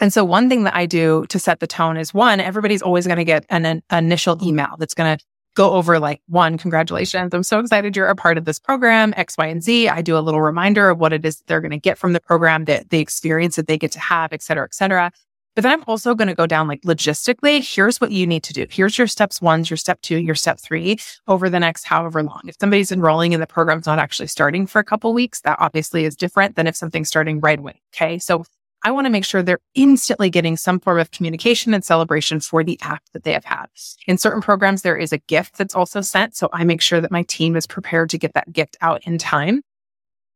And 0.00 0.12
so 0.12 0.24
one 0.24 0.48
thing 0.48 0.64
that 0.64 0.74
I 0.74 0.86
do 0.86 1.24
to 1.28 1.38
set 1.38 1.60
the 1.60 1.68
tone 1.68 1.96
is 1.96 2.12
one, 2.12 2.40
everybody's 2.40 2.82
always 2.82 3.06
going 3.06 3.18
to 3.18 3.24
get 3.24 3.46
an, 3.48 3.64
an, 3.64 3.82
initial 3.92 4.36
email 4.44 4.74
that's 4.76 4.92
going 4.92 5.16
to 5.16 5.24
go 5.54 5.70
over 5.70 6.00
like 6.00 6.20
one, 6.26 6.58
congratulations. 6.58 7.32
I'm 7.32 7.44
so 7.44 7.60
excited 7.60 7.94
you're 7.94 8.08
a 8.08 8.16
part 8.16 8.38
of 8.38 8.44
this 8.44 8.58
program, 8.58 9.14
X, 9.16 9.38
Y, 9.38 9.46
and 9.46 9.62
Z. 9.62 9.88
I 9.88 10.02
do 10.02 10.18
a 10.18 10.20
little 10.20 10.42
reminder 10.42 10.90
of 10.90 10.98
what 10.98 11.12
it 11.12 11.24
is 11.24 11.40
they're 11.46 11.60
going 11.60 11.70
to 11.70 11.78
get 11.78 11.96
from 11.96 12.12
the 12.12 12.20
program, 12.20 12.64
that 12.64 12.90
the 12.90 12.98
experience 12.98 13.54
that 13.54 13.68
they 13.68 13.78
get 13.78 13.92
to 13.92 14.00
have, 14.00 14.32
et 14.32 14.42
cetera, 14.42 14.64
et 14.64 14.74
cetera. 14.74 15.12
But 15.54 15.62
then 15.62 15.72
I'm 15.72 15.84
also 15.86 16.14
going 16.14 16.28
to 16.28 16.34
go 16.34 16.46
down 16.46 16.66
like 16.66 16.82
logistically, 16.82 17.62
here's 17.62 18.00
what 18.00 18.10
you 18.10 18.26
need 18.26 18.42
to 18.44 18.52
do. 18.52 18.66
Here's 18.68 18.98
your 18.98 19.06
steps 19.06 19.40
one, 19.40 19.64
your 19.64 19.76
step 19.76 20.00
two, 20.00 20.18
your 20.18 20.34
step 20.34 20.58
three 20.58 20.98
over 21.28 21.48
the 21.48 21.60
next 21.60 21.84
however 21.84 22.22
long. 22.22 22.40
If 22.46 22.56
somebody's 22.60 22.90
enrolling 22.90 23.34
and 23.34 23.42
the 23.42 23.46
program's 23.46 23.86
not 23.86 23.98
actually 24.00 24.26
starting 24.26 24.66
for 24.66 24.80
a 24.80 24.84
couple 24.84 25.14
weeks, 25.14 25.40
that 25.42 25.58
obviously 25.60 26.04
is 26.04 26.16
different 26.16 26.56
than 26.56 26.66
if 26.66 26.74
something's 26.74 27.08
starting 27.08 27.40
right 27.40 27.58
away. 27.58 27.80
Okay. 27.94 28.18
So 28.18 28.44
I 28.86 28.90
want 28.90 29.06
to 29.06 29.10
make 29.10 29.24
sure 29.24 29.42
they're 29.42 29.60
instantly 29.74 30.28
getting 30.28 30.58
some 30.58 30.78
form 30.78 30.98
of 30.98 31.10
communication 31.10 31.72
and 31.72 31.82
celebration 31.82 32.40
for 32.40 32.62
the 32.62 32.78
act 32.82 33.12
that 33.14 33.24
they 33.24 33.32
have 33.32 33.46
had. 33.46 33.66
In 34.06 34.18
certain 34.18 34.42
programs, 34.42 34.82
there 34.82 34.96
is 34.96 35.10
a 35.10 35.18
gift 35.18 35.56
that's 35.56 35.74
also 35.74 36.02
sent. 36.02 36.36
So 36.36 36.50
I 36.52 36.64
make 36.64 36.82
sure 36.82 37.00
that 37.00 37.10
my 37.10 37.22
team 37.22 37.56
is 37.56 37.66
prepared 37.66 38.10
to 38.10 38.18
get 38.18 38.34
that 38.34 38.52
gift 38.52 38.76
out 38.82 39.02
in 39.06 39.16
time. 39.16 39.62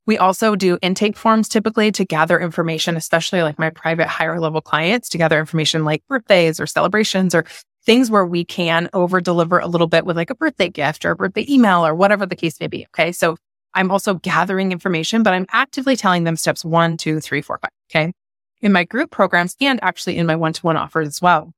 We 0.09 0.17
also 0.17 0.57
do 0.57 0.79
intake 0.81 1.19
forms 1.19 1.51
typically 1.51 1.93
to 1.93 2.03
gather 2.03 2.41
information, 2.41 2.97
especially 2.97 3.43
like 3.43 3.59
my 3.59 3.69
private 3.69 4.07
higher 4.07 4.41
level 4.41 4.63
clients 4.63 5.11
to 5.11 5.19
gather 5.19 5.39
information 5.39 5.85
like 5.85 6.03
birthdays 6.09 6.59
or 6.59 6.67
celebrations 6.67 7.35
or 7.35 7.45
things 7.85 8.11
where 8.11 8.25
we 8.25 8.43
can 8.43 8.89
over 8.95 9.21
deliver 9.21 9.59
a 9.59 9.67
little 9.67 9.87
bit 9.87 10.07
with 10.07 10.17
like 10.17 10.31
a 10.31 10.35
birthday 10.35 10.71
gift 10.71 11.05
or 11.05 11.11
a 11.11 11.17
birthday 11.17 11.45
email 11.47 11.87
or 11.87 11.95
whatever 11.95 12.25
the 12.25 12.37
case 12.37 12.59
may 12.59 12.69
be. 12.69 12.87
Okay. 12.87 13.13
So 13.13 13.37
I'm 13.75 13.91
also 13.91 14.15
gathering 14.15 14.73
information, 14.73 15.23
but 15.23 15.35
I'm 15.35 15.45
actively 15.53 15.95
telling 15.95 16.25
them 16.25 16.37
steps 16.37 16.65
one, 16.65 16.97
two, 16.97 17.21
three, 17.21 17.43
four, 17.43 17.59
five. 17.59 17.71
Okay. 17.91 18.15
In 18.63 18.73
my 18.73 18.85
group 18.85 19.11
programs 19.11 19.57
and 19.61 19.79
actually 19.83 20.17
in 20.17 20.25
my 20.25 20.37
one 20.37 20.55
to 20.55 20.63
one 20.63 20.79
offers 20.79 21.09
as 21.09 21.21
well. 21.21 21.53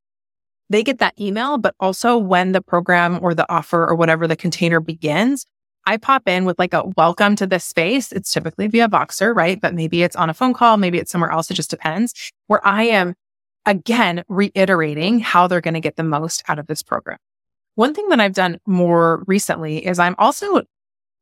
They 0.70 0.82
get 0.82 0.98
that 0.98 1.14
email, 1.20 1.56
but 1.56 1.76
also 1.78 2.18
when 2.18 2.50
the 2.50 2.62
program 2.62 3.20
or 3.22 3.32
the 3.32 3.48
offer 3.48 3.86
or 3.86 3.94
whatever 3.94 4.26
the 4.26 4.34
container 4.34 4.80
begins, 4.80 5.46
I 5.86 5.96
pop 5.96 6.28
in 6.28 6.44
with 6.44 6.58
like 6.58 6.74
a 6.74 6.86
welcome 6.96 7.36
to 7.36 7.46
this 7.46 7.64
space. 7.64 8.12
It's 8.12 8.32
typically 8.32 8.66
via 8.68 8.88
Voxer, 8.88 9.34
right? 9.34 9.60
But 9.60 9.74
maybe 9.74 10.02
it's 10.02 10.16
on 10.16 10.30
a 10.30 10.34
phone 10.34 10.54
call. 10.54 10.76
Maybe 10.76 10.98
it's 10.98 11.10
somewhere 11.10 11.30
else. 11.30 11.50
It 11.50 11.54
just 11.54 11.70
depends 11.70 12.32
where 12.46 12.64
I 12.66 12.84
am 12.84 13.14
again, 13.66 14.24
reiterating 14.28 15.20
how 15.20 15.46
they're 15.46 15.60
going 15.60 15.74
to 15.74 15.80
get 15.80 15.96
the 15.96 16.02
most 16.02 16.42
out 16.48 16.58
of 16.58 16.66
this 16.66 16.82
program. 16.82 17.18
One 17.74 17.94
thing 17.94 18.08
that 18.08 18.20
I've 18.20 18.34
done 18.34 18.58
more 18.66 19.22
recently 19.26 19.84
is 19.86 19.98
I'm 19.98 20.16
also, 20.18 20.62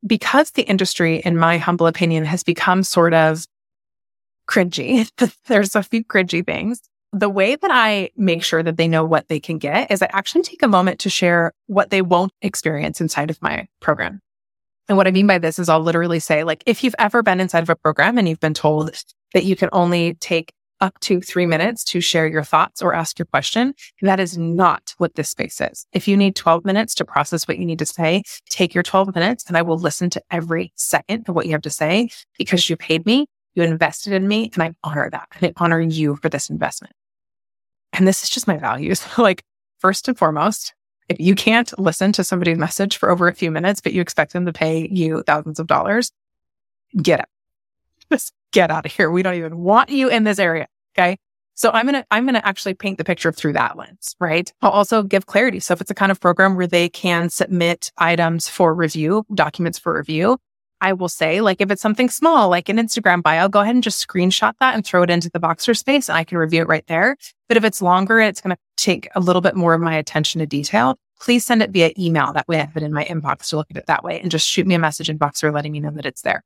because 0.07 0.53
the 0.53 0.63
industry, 0.63 1.17
in 1.25 1.37
my 1.37 1.59
humble 1.59 1.87
opinion, 1.87 2.25
has 2.25 2.43
become 2.43 2.83
sort 2.83 3.15
of 3.15 3.45
cringy. 4.49 5.11
There's 5.47 5.77
a 5.77 5.83
few 5.83 6.05
cringy 6.05 6.45
things. 6.45 6.81
The 7.13 7.29
way 7.29 7.57
that 7.57 7.71
I 7.73 8.11
make 8.17 8.43
sure 8.43 8.63
that 8.63 8.77
they 8.77 8.89
know 8.89 9.05
what 9.05 9.29
they 9.29 9.41
can 9.41 9.59
get 9.59 9.91
is 9.91 10.03
I 10.03 10.09
actually 10.13 10.43
take 10.43 10.63
a 10.63 10.69
moment 10.69 11.01
to 11.01 11.11
share 11.11 11.53
what 11.67 11.91
they 11.91 12.03
won't 12.03 12.33
experience 12.43 13.01
inside 13.01 13.31
of 13.31 13.41
my 13.41 13.67
program. 13.81 14.21
And 14.89 14.97
what 14.97 15.07
I 15.07 15.11
mean 15.11 15.27
by 15.27 15.39
this 15.39 15.59
is 15.59 15.69
I'll 15.69 15.81
literally 15.81 16.19
say, 16.19 16.45
like, 16.45 16.63
if 16.67 16.83
you've 16.83 16.95
ever 16.99 17.23
been 17.23 17.41
inside 17.41 17.63
of 17.63 17.71
a 17.71 17.77
program 17.77 18.17
and 18.17 18.29
you've 18.29 18.41
been 18.41 18.55
told 18.55 18.91
that 19.35 19.45
you 19.45 19.55
can 19.55 19.69
only 19.73 20.15
take 20.15 20.53
up 20.81 20.99
to 21.01 21.21
three 21.21 21.47
minutes 21.47 21.85
to 21.85 22.01
share 22.01 22.27
your 22.27 22.43
thoughts 22.43 22.83
or 22.83 22.95
ask 22.95 23.19
your 23.19 23.27
question. 23.27 23.75
That 24.03 24.21
is 24.21 24.39
not 24.39 24.95
what 24.99 25.15
this 25.15 25.31
space 25.31 25.61
is. 25.61 25.87
If 25.93 26.07
you 26.07 26.17
need 26.17 26.37
12 26.37 26.65
minutes 26.65 26.95
to 26.97 27.05
process 27.05 27.49
what 27.49 27.59
you 27.59 27.67
need 27.67 27.79
to 27.81 27.87
say, 27.87 28.23
take 28.49 28.75
your 28.75 28.83
12 28.83 29.15
minutes 29.15 29.45
and 29.47 29.57
I 29.57 29.63
will 29.63 29.79
listen 29.79 30.11
to 30.11 30.23
every 30.31 30.73
second 30.77 31.29
of 31.29 31.35
what 31.35 31.47
you 31.47 31.53
have 31.53 31.63
to 31.63 31.71
say 31.71 32.11
because 32.39 32.69
you 32.69 32.77
paid 32.77 33.07
me, 33.07 33.27
you 33.55 33.63
invested 33.63 34.13
in 34.13 34.29
me, 34.29 34.51
and 34.55 34.63
I 34.63 34.73
honor 34.85 35.11
that. 35.11 35.29
And 35.35 35.49
I 35.49 35.63
honor 35.63 35.81
you 35.81 36.17
for 36.17 36.29
this 36.29 36.49
investment. 36.49 36.95
And 37.93 38.07
this 38.07 38.23
is 38.23 38.31
just 38.31 38.47
my 38.47 38.57
values. 38.57 39.05
like, 39.19 39.43
first 39.79 40.07
and 40.07 40.17
foremost, 40.17 40.75
if 41.09 41.19
you 41.19 41.35
can't 41.35 41.77
listen 41.79 42.13
to 42.13 42.25
somebody's 42.25 42.59
message 42.59 42.97
for 42.97 43.11
over 43.11 43.29
a 43.29 43.35
few 43.35 43.51
minutes, 43.51 43.81
but 43.81 43.93
you 43.93 44.01
expect 44.01 44.33
them 44.33 44.47
to 44.47 44.53
pay 44.53 44.89
you 44.91 45.23
thousands 45.23 45.59
of 45.59 45.67
dollars, 45.67 46.13
get 47.01 47.21
it. 47.21 47.27
Just 48.11 48.33
get 48.53 48.71
out 48.71 48.87
of 48.87 48.93
here. 48.93 49.11
We 49.11 49.23
don't 49.23 49.35
even 49.35 49.59
want 49.59 49.91
you 49.91 50.09
in 50.09 50.25
this 50.25 50.39
area. 50.39 50.69
Okay. 50.97 51.19
So 51.55 51.71
I'm 51.73 51.87
going 51.87 52.01
to, 52.01 52.07
I'm 52.13 52.25
going 52.25 52.35
to 52.35 52.47
actually 52.47 52.75
paint 52.75 52.99
the 52.99 53.05
picture 53.05 53.33
through 53.33 53.55
that 53.55 53.77
lens, 53.77 54.15
right? 54.21 54.53
I'll 54.63 54.71
also 54.71 55.03
give 55.03 55.27
clarity. 55.27 55.59
So 55.59 55.73
if 55.73 55.81
it's 55.81 55.91
a 55.91 55.95
kind 55.95 56.13
of 56.13 56.21
program 56.21 56.55
where 56.55 56.69
they 56.69 56.89
can 56.89 57.31
submit 57.31 57.91
items 57.99 58.49
for 58.49 58.73
review, 58.73 59.27
documents 59.35 59.77
for 59.77 59.97
review, 59.97 60.39
I 60.81 60.93
will 60.93 61.09
say, 61.09 61.41
like, 61.41 61.61
if 61.61 61.71
it's 61.71 61.83
something 61.83 62.09
small, 62.09 62.49
like 62.49 62.69
an 62.69 62.77
Instagram 62.77 63.23
bio, 63.23 63.49
go 63.49 63.61
ahead 63.61 63.75
and 63.75 63.83
just 63.83 64.07
screenshot 64.07 64.55
that 64.61 64.75
and 64.75 64.85
throw 64.85 65.03
it 65.03 65.11
into 65.11 65.31
the 65.31 65.41
Voxer 65.41 65.77
space 65.77 66.09
and 66.09 66.17
I 66.17 66.25
can 66.25 66.39
review 66.39 66.63
it 66.63 66.69
right 66.69 66.87
there. 66.87 67.17
But 67.49 67.57
if 67.57 67.65
it's 67.65 67.83
longer, 67.83 68.21
it's 68.21 68.41
going 68.41 68.55
to 68.55 68.61
take 68.77 69.09
a 69.15 69.21
little 69.21 69.43
bit 69.43 69.57
more 69.57 69.75
of 69.75 69.81
my 69.81 69.97
attention 69.97 70.39
to 70.41 70.47
detail. 70.47 70.99
Please 71.21 71.45
send 71.45 71.63
it 71.63 71.71
via 71.71 71.91
email. 71.99 72.33
That 72.33 72.47
way 72.47 72.59
I 72.59 72.65
have 72.67 72.77
it 72.77 72.83
in 72.83 72.93
my 72.93 73.05
inbox 73.05 73.49
to 73.49 73.57
look 73.57 73.67
at 73.71 73.77
it 73.77 73.87
that 73.87 74.05
way 74.05 74.21
and 74.21 74.31
just 74.31 74.47
shoot 74.47 74.67
me 74.67 74.75
a 74.75 74.79
message 74.79 75.11
in 75.11 75.19
Voxer 75.19 75.53
letting 75.53 75.73
me 75.73 75.81
know 75.81 75.91
that 75.91 76.07
it's 76.07 76.23
there. 76.23 76.45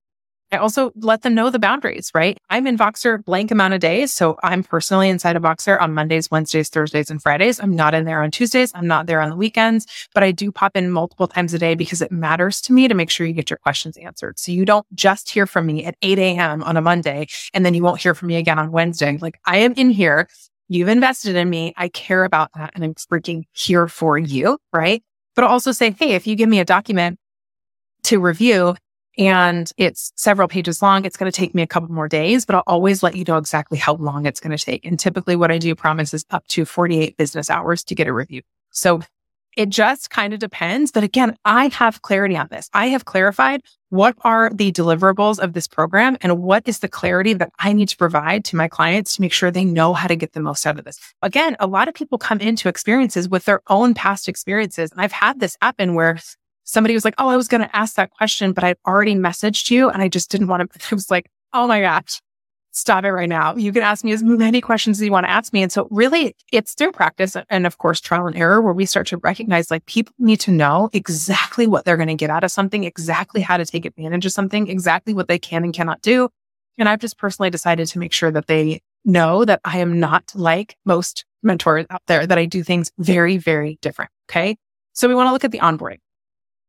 I 0.53 0.59
also 0.59 0.93
let 0.97 1.23
them 1.23 1.35
know 1.35 1.49
the 1.49 1.59
boundaries, 1.59 2.11
right? 2.15 2.37
I'm 2.51 2.67
in 2.67 2.77
Voxer 2.77 3.25
blank 3.25 3.51
amount 3.51 3.73
of 3.73 3.81
days. 3.81 4.13
So 4.13 4.37
I'm 4.43 4.63
personally 4.63 5.09
inside 5.09 5.35
of 5.35 5.43
Voxer 5.43 5.81
on 5.81 5.95
Mondays, 5.95 6.31
Wednesdays, 6.31 6.69
Thursdays, 6.69 7.11
and 7.11 7.23
Fridays. 7.23 7.59
I'm 7.59 7.75
not 7.75 7.95
in 7.95 8.05
there 8.05 8.23
on 8.23 8.31
Tuesdays. 8.31 8.71
I'm 8.75 8.87
not 8.87 9.07
there 9.07 9.23
on 9.23 9.31
the 9.31 9.37
weekends, 9.37 9.87
but 10.13 10.23
I 10.23 10.31
do 10.31 10.53
pop 10.53 10.77
in 10.77 10.91
multiple 10.91 11.27
times 11.27 11.55
a 11.55 11.59
day 11.59 11.75
because 11.75 12.03
it 12.03 12.13
matters 12.13 12.61
to 12.63 12.75
me 12.75 12.87
to 12.87 12.95
make 12.95 13.09
sure 13.09 13.27
you 13.27 13.33
get 13.33 13.49
your 13.49 13.57
questions 13.57 13.97
answered. 13.97 14.39
So 14.39 14.53
you 14.53 14.67
don't 14.67 14.87
just 14.95 15.31
hear 15.31 15.47
from 15.47 15.65
me 15.65 15.87
at 15.87 15.97
8 16.03 16.19
a.m. 16.19 16.63
on 16.63 16.77
a 16.77 16.83
Monday 16.83 17.29
and 17.55 17.65
then 17.65 17.73
you 17.73 17.83
won't 17.83 18.03
hear 18.03 18.15
from 18.15 18.29
me 18.29 18.37
again 18.37 18.59
on 18.59 18.71
Wednesday. 18.71 19.17
Like 19.17 19.41
I 19.47 19.59
am 19.59 19.73
in 19.73 19.89
here. 19.89 20.29
You've 20.69 20.89
invested 20.89 21.35
in 21.35 21.49
me. 21.49 21.73
I 21.79 21.89
care 21.89 22.25
about 22.25 22.51
that 22.57 22.73
and 22.75 22.85
I'm 22.85 22.95
freaking 22.95 23.45
here 23.53 23.89
for 23.89 24.19
you. 24.19 24.59
Right. 24.71 25.03
But 25.35 25.45
I'll 25.45 25.53
also 25.53 25.73
say, 25.73 25.93
Hey, 25.99 26.13
if 26.13 26.27
you 26.27 26.37
give 26.37 26.51
me 26.51 26.61
a 26.61 26.65
document 26.67 27.19
to 28.05 28.21
review 28.21 28.75
and 29.19 29.71
it's 29.77 30.13
several 30.17 30.49
pages 30.49 30.83
long. 30.83 31.05
It's 31.05 31.17
going 31.17 31.31
to 31.31 31.37
take 31.37 31.55
me 31.55 31.63
a 31.63 31.67
couple 31.67 31.91
more 31.91 32.09
days, 32.09 32.45
but 32.45 32.57
I'll 32.57 32.65
always 32.67 33.03
let 33.03 33.15
you 33.15 33.25
know 33.27 33.37
exactly 33.37 33.79
how 33.79 33.95
long 33.95 34.27
it's 34.27 34.41
going 34.41 34.57
to 34.57 34.65
take. 34.65 34.85
And 34.85 34.99
typically 34.99 35.37
what 35.37 35.51
I 35.51 35.59
do 35.59 35.75
promise 35.75 36.15
is 36.15 36.25
up 36.31 36.47
to 36.49 36.65
48 36.65 37.17
business 37.17 37.51
hours 37.51 37.85
to 37.85 37.95
get 37.95 38.07
a 38.07 38.13
review. 38.13 38.43
So 38.71 39.03
it 39.57 39.69
just 39.69 40.11
kind 40.11 40.33
of 40.33 40.41
depends. 40.41 40.93
But 40.93 41.05
again, 41.05 41.37
I 41.45 41.69
have 41.69 42.03
clarity 42.03 42.37
on 42.37 42.49
this. 42.51 42.71
I 42.73 42.87
have 42.89 43.05
clarified 43.05 43.63
what 43.91 44.17
are 44.23 44.51
the 44.51 44.73
deliverables 44.73 45.39
of 45.39 45.53
this 45.53 45.69
program 45.69 46.17
and 46.23 46.39
what 46.43 46.63
is 46.67 46.79
the 46.79 46.89
clarity 46.89 47.35
that 47.35 47.53
I 47.59 47.75
need 47.75 47.91
to 47.91 47.97
provide 47.99 48.47
to 48.47 48.57
my 48.57 48.67
clients 48.67 49.17
to 49.17 49.21
make 49.21 49.33
sure 49.33 49.51
they 49.51 49.67
know 49.67 49.93
how 49.93 50.09
to 50.09 50.17
get 50.17 50.33
the 50.33 50.41
most 50.41 50.67
out 50.67 50.79
of 50.79 50.87
this. 50.87 50.99
Again, 51.21 51.57
a 51.61 51.67
lot 51.67 51.89
of 51.89 51.95
people 51.95 52.17
come 52.17 52.41
into 52.41 52.71
experiences 52.71 53.29
with 53.29 53.45
their 53.45 53.61
own 53.69 53.93
past 53.93 54.29
experiences. 54.29 54.91
And 54.91 55.01
I've 55.03 55.13
had 55.13 55.41
this 55.41 55.59
happen 55.61 55.95
where 55.95 56.19
somebody 56.65 56.95
was 56.95 57.05
like, 57.05 57.15
Oh, 57.19 57.29
I 57.29 57.37
was 57.37 57.49
going 57.49 57.63
to 57.63 57.77
ask 57.77 57.97
that 57.97 58.11
question, 58.11 58.53
but 58.53 58.65
I'd 58.65 58.77
already 58.87 59.15
messaged 59.15 59.71
you 59.71 59.89
and 59.91 60.03
I 60.03 60.09
just 60.09 60.31
didn't 60.31 60.49
want 60.49 60.71
to. 60.73 60.79
It 60.91 60.93
was 60.93 61.11
like, 61.11 61.29
Oh 61.53 61.67
my 61.67 61.81
gosh, 61.81 62.21
stop 62.73 63.05
it 63.05 63.13
right 63.13 63.29
now. 63.29 63.55
You 63.55 63.73
can 63.73 63.83
ask 63.83 64.05
me 64.05 64.13
as 64.13 64.23
many 64.23 64.61
questions 64.61 64.99
as 64.99 65.05
you 65.05 65.13
want 65.13 65.25
to 65.25 65.31
ask 65.31 65.53
me. 65.53 65.63
And 65.63 65.71
so 65.71 65.87
really 65.91 66.35
it's 66.51 66.75
through 66.75 66.93
practice 66.93 67.37
and 67.51 67.67
of 67.67 67.79
course 67.79 68.01
trial 68.01 68.27
and 68.27 68.37
error 68.37 68.61
where 68.61 68.73
we 68.73 68.87
start 68.87 69.07
to 69.09 69.19
recognize 69.19 69.71
like 69.71 69.85
people 69.87 70.15
need 70.19 70.41
to 70.41 70.51
know 70.51 70.89
exactly 70.93 71.67
what 71.67 71.85
they're 71.85 71.97
going 71.97 72.09
to 72.09 72.15
get 72.15 72.31
out 72.31 72.45
of 72.45 72.51
something, 72.51 72.85
exactly 72.85 73.41
how 73.43 73.57
to 73.57 73.67
take 73.67 73.85
advantage 73.85 74.27
of 74.27 74.33
something, 74.33 74.69
exactly 74.69 75.15
what 75.15 75.29
they 75.29 75.39
can 75.39 75.65
and 75.65 75.75
cannot 75.75 76.01
do. 76.03 76.29
And 76.79 76.89
I've 76.89 77.01
just 77.01 77.19
personally 77.19 77.51
decided 77.51 77.87
to 77.89 77.99
make 77.99 78.13
sure 78.13 78.31
that 78.31 78.47
they 78.47 78.81
know 79.05 79.45
that 79.45 79.61
I 79.65 79.79
am 79.79 80.01
not 80.01 80.33
like 80.35 80.77
most 80.85 81.25
mentors 81.43 81.87
out 81.91 82.03
there, 82.07 82.27
that 82.27 82.39
I 82.39 82.47
do 82.47 82.63
things 82.63 82.91
very, 82.99 83.37
very 83.37 83.79
different. 83.83 84.11
Okay. 84.31 84.57
So 84.95 85.09
we 85.09 85.15
want 85.15 85.29
to 85.29 85.33
look 85.33 85.45
at 85.45 85.51
the 85.51 85.59
onboarding. 85.59 85.99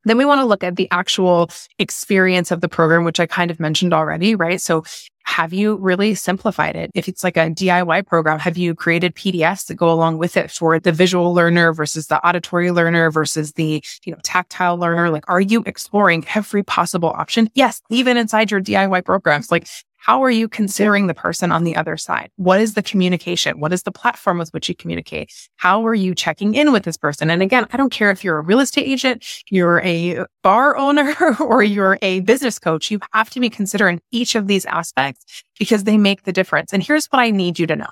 Then 0.06 0.18
we 0.18 0.26
want 0.26 0.40
to 0.40 0.46
look 0.46 0.64
at 0.64 0.76
the 0.76 0.88
actual 0.92 1.50
experience 1.80 2.52
of 2.52 2.62
the 2.62 2.70
program, 2.70 3.04
which 3.04 3.20
I 3.20 3.26
kind 3.26 3.52
of 3.52 3.60
mentioned 3.60 3.94
already, 3.94 4.36
right? 4.36 4.60
So 4.62 4.84
have 5.26 5.54
you 5.54 5.78
really 5.78 6.16
simplified 6.16 6.76
it? 6.76 6.92
If 6.94 7.08
it's 7.08 7.24
like 7.24 7.38
a 7.38 7.50
DIY 7.50 8.06
program, 8.06 8.40
have 8.40 8.58
you 8.58 8.76
created 8.76 9.16
PDFs 9.16 9.68
that 9.68 9.76
go 9.76 9.90
along 9.90 10.18
with 10.18 10.36
it 10.36 10.52
for 10.52 10.80
the 10.80 10.92
visual 10.92 11.34
learner 11.34 11.74
versus 11.74 12.08
the 12.08 12.26
auditory 12.28 12.72
learner 12.72 13.10
versus 13.10 13.54
the, 13.54 13.84
you 14.04 14.12
know, 14.12 14.20
tactile 14.24 14.78
learner? 14.78 15.10
Like, 15.10 15.24
are 15.30 15.42
you 15.42 15.64
exploring 15.66 16.26
every 16.36 16.64
possible 16.64 17.10
option? 17.10 17.50
Yes, 17.54 17.82
even 17.90 18.18
inside 18.18 18.52
your 18.52 18.62
DIY 18.62 19.06
programs. 19.06 19.50
Like, 19.50 19.68
how 20.04 20.22
are 20.22 20.30
you 20.30 20.50
considering 20.50 21.08
the 21.08 21.14
person 21.14 21.50
on 21.50 21.64
the 21.64 21.78
other 21.78 21.96
side? 21.96 22.30
What 22.36 22.60
is 22.60 22.74
the 22.74 22.84
communication? 22.84 23.62
What 23.62 23.72
is 23.72 23.84
the 23.84 23.92
platform 23.92 24.38
with 24.38 24.50
which 24.50 24.68
you 24.68 24.76
communicate? 24.76 25.32
How 25.56 25.88
are 25.88 25.96
you 25.96 26.14
checking 26.14 26.56
in 26.56 26.74
with 26.74 26.84
this 26.84 26.98
person? 26.98 27.30
And 27.30 27.42
again, 27.42 27.66
I 27.72 27.78
don't 27.78 27.90
care 27.90 28.12
if 28.12 28.22
you're 28.22 28.38
a 28.38 28.42
real 28.42 28.60
estate 28.60 28.86
agent, 28.86 29.26
you're 29.50 29.80
a 29.80 30.26
bar 30.42 30.76
owner, 30.76 31.16
or 31.40 31.64
you're 31.64 31.98
a 32.02 32.20
business 32.20 32.60
coach. 32.60 32.92
You 32.92 33.00
have 33.14 33.30
to 33.30 33.40
be 33.40 33.50
considering 33.50 34.02
each 34.12 34.36
of 34.36 34.48
these 34.48 34.66
aspects 34.66 35.42
because 35.58 35.86
they 35.86 35.98
make 35.98 36.24
the 36.24 36.34
difference. 36.34 36.74
And 36.74 36.84
here's 36.84 37.06
what 37.06 37.20
I 37.20 37.30
need 37.30 37.58
you 37.58 37.66
to 37.68 37.76
know. 37.78 37.90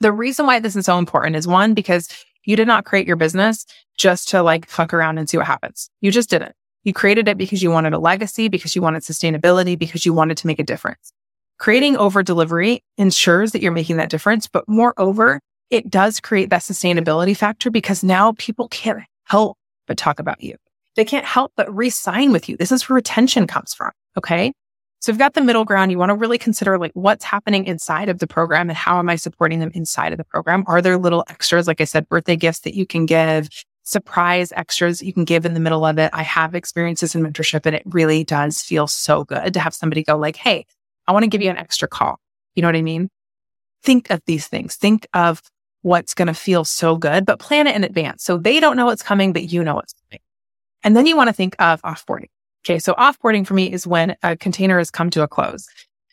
The 0.00 0.10
reason 0.10 0.46
why 0.46 0.58
this 0.58 0.74
is 0.74 0.86
so 0.86 0.98
important 0.98 1.36
is 1.36 1.46
one, 1.46 1.74
because 1.74 2.08
you 2.44 2.56
did 2.56 2.66
not 2.66 2.84
create 2.84 3.06
your 3.06 3.14
business 3.14 3.66
just 3.96 4.30
to 4.30 4.42
like 4.42 4.68
fuck 4.68 4.92
around 4.92 5.18
and 5.18 5.30
see 5.30 5.36
what 5.36 5.46
happens. 5.46 5.90
You 6.00 6.10
just 6.10 6.28
didn't. 6.28 6.56
You 6.82 6.92
created 6.92 7.28
it 7.28 7.38
because 7.38 7.62
you 7.62 7.70
wanted 7.70 7.92
a 7.92 8.00
legacy, 8.00 8.48
because 8.48 8.74
you 8.74 8.82
wanted 8.82 9.04
sustainability, 9.04 9.78
because 9.78 10.04
you 10.04 10.12
wanted 10.12 10.36
to 10.38 10.48
make 10.48 10.58
a 10.58 10.64
difference. 10.64 11.12
Creating 11.60 11.94
over 11.98 12.22
delivery 12.22 12.82
ensures 12.96 13.52
that 13.52 13.60
you're 13.60 13.70
making 13.70 13.98
that 13.98 14.08
difference. 14.08 14.48
But 14.48 14.66
moreover, 14.66 15.40
it 15.68 15.90
does 15.90 16.18
create 16.18 16.48
that 16.48 16.62
sustainability 16.62 17.36
factor 17.36 17.70
because 17.70 18.02
now 18.02 18.32
people 18.38 18.66
can't 18.68 19.02
help 19.24 19.58
but 19.86 19.98
talk 19.98 20.18
about 20.18 20.42
you. 20.42 20.56
They 20.96 21.04
can't 21.04 21.26
help 21.26 21.52
but 21.56 21.72
re-sign 21.74 22.32
with 22.32 22.48
you. 22.48 22.56
This 22.56 22.72
is 22.72 22.88
where 22.88 22.94
retention 22.94 23.46
comes 23.46 23.74
from. 23.74 23.90
Okay. 24.16 24.54
So 25.00 25.12
you've 25.12 25.18
got 25.18 25.34
the 25.34 25.42
middle 25.42 25.66
ground. 25.66 25.90
You 25.90 25.98
want 25.98 26.08
to 26.08 26.14
really 26.14 26.38
consider 26.38 26.78
like 26.78 26.92
what's 26.94 27.24
happening 27.24 27.66
inside 27.66 28.08
of 28.08 28.20
the 28.20 28.26
program 28.26 28.70
and 28.70 28.76
how 28.76 28.98
am 28.98 29.10
I 29.10 29.16
supporting 29.16 29.60
them 29.60 29.70
inside 29.74 30.12
of 30.12 30.18
the 30.18 30.24
program? 30.24 30.64
Are 30.66 30.80
there 30.80 30.96
little 30.96 31.24
extras? 31.28 31.66
Like 31.66 31.82
I 31.82 31.84
said, 31.84 32.08
birthday 32.08 32.36
gifts 32.36 32.60
that 32.60 32.74
you 32.74 32.86
can 32.86 33.04
give, 33.04 33.50
surprise 33.82 34.50
extras 34.56 35.02
you 35.02 35.12
can 35.12 35.26
give 35.26 35.44
in 35.44 35.52
the 35.52 35.60
middle 35.60 35.84
of 35.84 35.98
it. 35.98 36.10
I 36.14 36.22
have 36.22 36.54
experiences 36.54 37.14
in 37.14 37.22
mentorship 37.22 37.66
and 37.66 37.76
it 37.76 37.82
really 37.84 38.24
does 38.24 38.62
feel 38.62 38.86
so 38.86 39.24
good 39.24 39.52
to 39.52 39.60
have 39.60 39.74
somebody 39.74 40.02
go 40.02 40.16
like, 40.16 40.36
Hey, 40.36 40.64
I 41.10 41.12
want 41.12 41.24
to 41.24 41.28
give 41.28 41.42
you 41.42 41.50
an 41.50 41.56
extra 41.56 41.88
call. 41.88 42.20
You 42.54 42.62
know 42.62 42.68
what 42.68 42.76
I 42.76 42.82
mean? 42.82 43.08
Think 43.82 44.10
of 44.10 44.20
these 44.26 44.46
things. 44.46 44.76
Think 44.76 45.08
of 45.12 45.42
what's 45.82 46.14
going 46.14 46.28
to 46.28 46.34
feel 46.34 46.64
so 46.64 46.94
good, 46.94 47.26
but 47.26 47.40
plan 47.40 47.66
it 47.66 47.74
in 47.74 47.82
advance. 47.82 48.22
So 48.22 48.38
they 48.38 48.60
don't 48.60 48.76
know 48.76 48.86
what's 48.86 49.02
coming, 49.02 49.32
but 49.32 49.50
you 49.50 49.64
know 49.64 49.74
what's 49.74 49.92
coming. 49.92 50.20
And 50.84 50.96
then 50.96 51.06
you 51.06 51.16
want 51.16 51.26
to 51.26 51.32
think 51.32 51.56
of 51.58 51.82
offboarding. 51.82 52.28
Okay. 52.64 52.78
So 52.78 52.94
offboarding 52.94 53.44
for 53.44 53.54
me 53.54 53.72
is 53.72 53.88
when 53.88 54.14
a 54.22 54.36
container 54.36 54.78
has 54.78 54.88
come 54.88 55.10
to 55.10 55.22
a 55.22 55.26
close. 55.26 55.66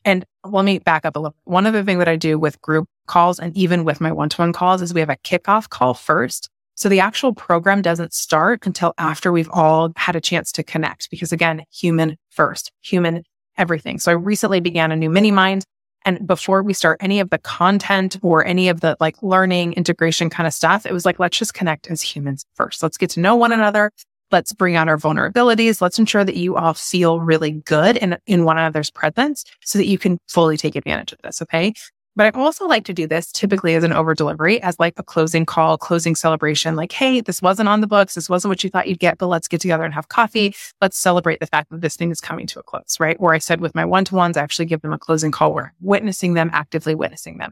And 0.03 0.25
let 0.43 0.65
me 0.65 0.79
back 0.79 1.05
up 1.05 1.15
a 1.15 1.19
little. 1.19 1.35
One 1.43 1.67
other 1.67 1.83
thing 1.83 1.99
that 1.99 2.07
I 2.07 2.15
do 2.15 2.39
with 2.39 2.59
group 2.63 2.87
calls 3.05 3.37
and 3.37 3.55
even 3.55 3.83
with 3.83 4.01
my 4.01 4.11
one-to-one 4.11 4.51
calls 4.51 4.81
is 4.81 4.95
we 4.95 5.01
have 5.01 5.11
a 5.11 5.17
kickoff 5.17 5.69
call 5.69 5.93
first. 5.93 6.49
So 6.73 6.89
the 6.89 7.01
actual 7.01 7.35
program 7.35 7.83
doesn't 7.83 8.13
start 8.15 8.65
until 8.65 8.95
after 8.97 9.31
we've 9.31 9.49
all 9.51 9.93
had 9.95 10.15
a 10.15 10.21
chance 10.21 10.51
to 10.53 10.63
connect 10.63 11.11
because 11.11 11.31
again, 11.31 11.65
human 11.71 12.17
first, 12.31 12.71
human 12.81 13.23
everything. 13.57 13.99
So 13.99 14.11
I 14.11 14.15
recently 14.15 14.59
began 14.59 14.91
a 14.91 14.95
new 14.95 15.09
mini 15.09 15.31
mind. 15.31 15.63
And 16.05 16.25
before 16.25 16.63
we 16.63 16.73
start 16.73 16.99
any 17.01 17.19
of 17.19 17.29
the 17.31 17.37
content 17.37 18.17
or 18.21 18.45
any 18.45 18.69
of 18.69 18.79
the 18.79 18.95
like 18.99 19.21
learning 19.21 19.73
integration 19.73 20.29
kind 20.29 20.47
of 20.47 20.53
stuff, 20.53 20.85
it 20.85 20.93
was 20.93 21.05
like, 21.05 21.19
let's 21.19 21.37
just 21.37 21.53
connect 21.53 21.89
as 21.91 22.01
humans 22.01 22.45
first. 22.55 22.81
Let's 22.81 22.97
get 22.97 23.09
to 23.11 23.19
know 23.19 23.35
one 23.35 23.51
another. 23.51 23.91
Let's 24.31 24.53
bring 24.53 24.75
out 24.75 24.89
our 24.89 24.97
vulnerabilities. 24.97 25.81
Let's 25.81 25.99
ensure 25.99 26.23
that 26.23 26.35
you 26.35 26.55
all 26.55 26.73
feel 26.73 27.19
really 27.19 27.51
good 27.51 27.97
in, 27.97 28.17
in 28.25 28.45
one 28.45 28.57
another's 28.57 28.91
presence 28.91 29.43
so 29.63 29.79
that 29.79 29.87
you 29.87 29.97
can 29.97 30.17
fully 30.27 30.57
take 30.57 30.75
advantage 30.75 31.13
of 31.13 31.19
this. 31.23 31.41
Okay. 31.41 31.73
But 32.17 32.35
I 32.35 32.39
also 32.39 32.65
like 32.65 32.83
to 32.85 32.95
do 32.95 33.05
this 33.05 33.31
typically 33.31 33.75
as 33.75 33.83
an 33.83 33.93
over 33.93 34.15
delivery, 34.15 34.59
as 34.63 34.79
like 34.79 34.95
a 34.97 35.03
closing 35.03 35.45
call, 35.45 35.77
closing 35.77 36.15
celebration. 36.15 36.75
Like, 36.75 36.91
hey, 36.91 37.21
this 37.21 37.43
wasn't 37.43 37.69
on 37.69 37.79
the 37.79 37.85
books. 37.85 38.15
This 38.15 38.27
wasn't 38.27 38.49
what 38.49 38.63
you 38.63 38.71
thought 38.71 38.87
you'd 38.87 38.97
get, 38.97 39.19
but 39.19 39.27
let's 39.27 39.47
get 39.47 39.61
together 39.61 39.83
and 39.83 39.93
have 39.93 40.09
coffee. 40.09 40.55
Let's 40.81 40.97
celebrate 40.97 41.39
the 41.39 41.45
fact 41.45 41.69
that 41.69 41.81
this 41.81 41.95
thing 41.95 42.09
is 42.09 42.19
coming 42.19 42.47
to 42.47 42.59
a 42.59 42.63
close, 42.63 42.99
right? 42.99 43.17
Or 43.19 43.35
I 43.35 43.37
said 43.37 43.61
with 43.61 43.75
my 43.75 43.85
one 43.85 44.03
to 44.05 44.15
ones, 44.15 44.35
I 44.35 44.41
actually 44.41 44.65
give 44.65 44.81
them 44.81 44.93
a 44.93 44.97
closing 44.97 45.29
call 45.29 45.53
where 45.53 45.65
I'm 45.65 45.71
witnessing 45.79 46.33
them, 46.33 46.49
actively 46.53 46.95
witnessing 46.95 47.37
them. 47.37 47.51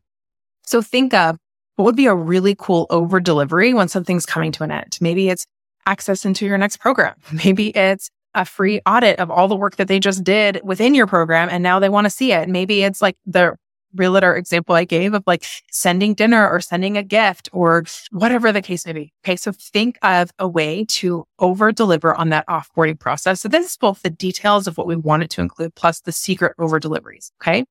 So 0.65 0.81
think 0.81 1.13
of 1.13 1.38
what 1.75 1.86
would 1.86 1.95
be 1.95 2.07
a 2.07 2.15
really 2.15 2.55
cool 2.57 2.88
over 2.89 3.19
delivery 3.19 3.75
when 3.75 3.88
something's 3.88 4.25
coming 4.25 4.51
to 4.53 4.63
an 4.63 4.72
end. 4.72 4.98
Maybe 5.00 5.29
it's 5.29 5.45
access 5.86 6.25
into 6.25 6.43
your 6.43 6.57
next 6.57 6.77
program. 6.77 7.13
Maybe 7.31 7.69
it's 7.69 8.10
a 8.34 8.45
free 8.45 8.81
audit 8.88 9.19
of 9.19 9.29
all 9.29 9.48
the 9.48 9.55
work 9.55 9.75
that 9.75 9.88
they 9.88 10.00
just 10.00 10.24
did 10.24 10.60
within 10.63 10.95
your 10.95 11.05
program 11.05 11.50
and 11.51 11.62
now 11.62 11.77
they 11.77 11.88
want 11.88 12.05
to 12.05 12.10
see 12.10 12.31
it. 12.31 12.50
Maybe 12.50 12.84
it's 12.84 13.00
like 13.00 13.15
the 13.27 13.55
realtor 13.94 14.36
example 14.36 14.75
I 14.75 14.84
gave 14.84 15.13
of 15.13 15.24
like 15.25 15.46
sending 15.72 16.13
dinner 16.13 16.50
or 16.50 16.60
sending 16.60 16.98
a 16.98 17.04
gift 17.04 17.50
or 17.54 17.84
whatever 18.12 18.51
the 18.51 18.62
case 18.62 18.86
may 18.86 18.94
be. 18.94 19.13
Okay. 19.24 19.36
So 19.36 19.51
think 19.51 19.98
of 20.01 20.32
a 20.39 20.48
way 20.48 20.86
to 20.89 21.25
over 21.39 21.72
deliver 21.72 22.13
on 22.13 22.30
that 22.30 22.48
offboarding 22.48 23.00
process. 23.00 23.42
So 23.42 23.48
this 23.48 23.72
is 23.72 23.77
both 23.77 24.01
the 24.01 24.10
details 24.10 24.68
of 24.68 24.77
what 24.77 24.88
we 24.88 24.96
wanted 24.96 25.30
to 25.32 25.42
include 25.42 25.75
plus 25.75 26.01
the 26.01 26.12
secret 26.12 26.54
over 26.58 26.80
deliveries. 26.80 27.32
Okay. 27.42 27.65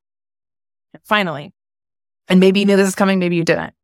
And 0.92 1.02
finally, 1.04 1.52
and 2.28 2.40
maybe 2.40 2.60
you 2.60 2.66
knew 2.66 2.76
this 2.76 2.88
is 2.88 2.94
coming, 2.94 3.18
maybe 3.18 3.36
you 3.36 3.44
didn't. 3.44 3.74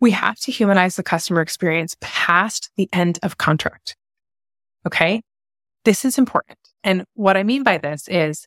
We 0.00 0.12
have 0.12 0.38
to 0.40 0.52
humanize 0.52 0.96
the 0.96 1.02
customer 1.02 1.42
experience 1.42 1.96
past 2.00 2.70
the 2.76 2.88
end 2.92 3.18
of 3.22 3.36
contract. 3.36 3.96
Okay. 4.86 5.22
This 5.84 6.04
is 6.04 6.18
important. 6.18 6.58
And 6.84 7.04
what 7.14 7.36
I 7.36 7.42
mean 7.42 7.62
by 7.62 7.78
this 7.78 8.08
is 8.08 8.46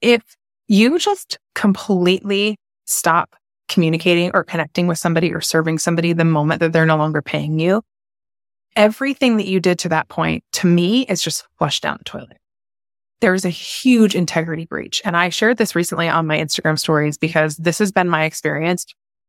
if 0.00 0.22
you 0.68 0.98
just 0.98 1.38
completely 1.54 2.56
stop 2.86 3.36
communicating 3.68 4.30
or 4.34 4.44
connecting 4.44 4.86
with 4.86 4.98
somebody 4.98 5.32
or 5.32 5.40
serving 5.40 5.78
somebody 5.78 6.12
the 6.12 6.24
moment 6.24 6.60
that 6.60 6.72
they're 6.72 6.86
no 6.86 6.96
longer 6.96 7.22
paying 7.22 7.58
you, 7.58 7.82
everything 8.76 9.36
that 9.38 9.46
you 9.46 9.60
did 9.60 9.78
to 9.80 9.88
that 9.88 10.08
point, 10.08 10.44
to 10.52 10.66
me, 10.66 11.02
is 11.02 11.22
just 11.22 11.46
flushed 11.58 11.82
down 11.82 11.96
the 11.98 12.04
toilet. 12.04 12.38
There's 13.20 13.44
a 13.44 13.50
huge 13.50 14.14
integrity 14.14 14.66
breach. 14.66 15.00
And 15.04 15.16
I 15.16 15.30
shared 15.30 15.56
this 15.56 15.74
recently 15.74 16.08
on 16.08 16.26
my 16.26 16.38
Instagram 16.38 16.78
stories 16.78 17.16
because 17.16 17.56
this 17.56 17.78
has 17.78 17.90
been 17.90 18.08
my 18.08 18.24
experience 18.24 18.86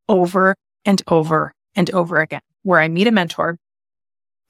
over 0.10 0.56
and 0.86 1.02
over 1.08 1.54
and 1.76 1.90
over 1.92 2.20
again, 2.20 2.42
where 2.64 2.80
I 2.80 2.90
meet 2.90 3.08
a 3.08 3.12
mentor. 3.12 3.58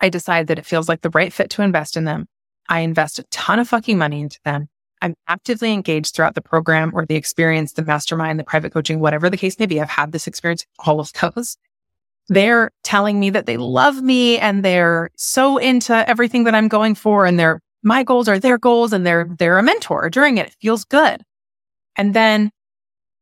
I 0.02 0.10
decide 0.10 0.48
that 0.48 0.60
it 0.60 0.66
feels 0.66 0.90
like 0.90 1.02
the 1.02 1.10
right 1.12 1.32
fit 1.32 1.50
to 1.52 1.62
invest 1.62 1.98
in 1.98 2.06
them. 2.06 2.28
I 2.68 2.82
invest 2.82 3.20
a 3.20 3.24
ton 3.24 3.60
of 3.60 3.68
fucking 3.68 3.98
money 3.98 4.22
into 4.22 4.40
them. 4.44 4.68
I'm 5.02 5.16
actively 5.28 5.72
engaged 5.74 6.16
throughout 6.16 6.36
the 6.36 6.42
program 6.42 6.92
or 6.94 7.06
the 7.06 7.16
experience, 7.16 7.74
the 7.74 7.84
mastermind, 7.84 8.40
the 8.40 8.44
private 8.44 8.74
coaching, 8.74 9.00
whatever 9.00 9.30
the 9.30 9.38
case 9.38 9.60
may 9.60 9.66
be. 9.66 9.80
I've 9.80 9.90
had 9.90 10.12
this 10.12 10.28
experience, 10.28 10.66
all 10.80 11.00
of 11.00 11.12
those. 11.14 11.58
They're 12.30 12.72
telling 12.84 13.20
me 13.20 13.30
that 13.30 13.46
they 13.46 13.58
love 13.58 14.02
me 14.02 14.38
and 14.38 14.64
they're 14.64 15.12
so 15.16 15.58
into 15.58 16.08
everything 16.10 16.44
that 16.44 16.56
I'm 16.56 16.68
going 16.68 16.96
for 16.96 17.26
and 17.26 17.40
their 17.40 17.62
my 17.84 18.04
goals 18.04 18.28
are 18.28 18.40
their 18.40 18.58
goals 18.58 18.92
and 18.92 19.06
they're 19.06 19.28
they're 19.38 19.60
a 19.60 19.64
mentor 19.64 20.10
during 20.10 20.38
it. 20.38 20.48
It 20.48 20.56
feels 20.60 20.84
good. 20.84 21.24
And 21.96 22.14
then 22.14 22.52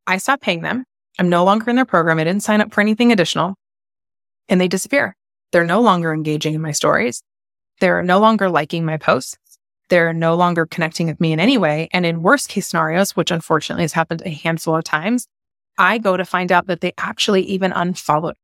I 0.07 0.17
stop 0.17 0.41
paying 0.41 0.61
them. 0.61 0.85
I'm 1.19 1.29
no 1.29 1.43
longer 1.43 1.69
in 1.69 1.75
their 1.75 1.85
program. 1.85 2.19
I 2.19 2.23
didn't 2.23 2.43
sign 2.43 2.61
up 2.61 2.73
for 2.73 2.81
anything 2.81 3.11
additional. 3.11 3.55
And 4.49 4.59
they 4.59 4.67
disappear. 4.67 5.15
They're 5.51 5.65
no 5.65 5.81
longer 5.81 6.13
engaging 6.13 6.53
in 6.53 6.61
my 6.61 6.71
stories. 6.71 7.21
They're 7.79 8.03
no 8.03 8.19
longer 8.19 8.49
liking 8.49 8.85
my 8.85 8.97
posts 8.97 9.37
they're 9.89 10.13
no 10.13 10.35
longer 10.35 10.65
connecting 10.65 11.07
with 11.07 11.19
me 11.19 11.33
in 11.33 11.39
any 11.39 11.57
way. 11.57 11.89
And 11.91 12.05
in 12.05 12.23
worst 12.23 12.49
case 12.49 12.67
scenarios, 12.67 13.15
which 13.15 13.31
unfortunately 13.31 13.83
has 13.83 13.93
happened 13.93 14.23
a 14.25 14.29
handful 14.29 14.75
of 14.75 14.83
times, 14.83 15.27
I 15.77 15.97
go 15.97 16.17
to 16.17 16.25
find 16.25 16.51
out 16.51 16.67
that 16.67 16.81
they 16.81 16.93
actually 16.97 17.43
even 17.43 17.71
unfollowed. 17.71 18.35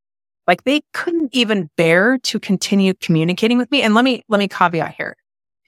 Like 0.47 0.63
they 0.63 0.81
couldn't 0.93 1.29
even 1.33 1.69
bear 1.77 2.17
to 2.19 2.39
continue 2.39 2.93
communicating 2.95 3.57
with 3.57 3.71
me. 3.71 3.81
And 3.81 3.93
let 3.93 4.03
me, 4.03 4.23
let 4.27 4.39
me 4.39 4.47
caveat 4.47 4.95
here. 4.95 5.15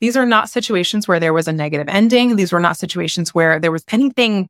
These 0.02 0.18
are 0.18 0.26
not 0.26 0.50
situations 0.50 1.08
where 1.08 1.20
there 1.20 1.34
was 1.34 1.48
a 1.48 1.54
negative 1.54 1.88
ending. 1.88 2.36
These 2.36 2.52
were 2.52 2.60
not 2.60 2.78
situations 2.78 3.34
where 3.34 3.60
there 3.60 3.72
was 3.72 3.86
anything 3.92 4.50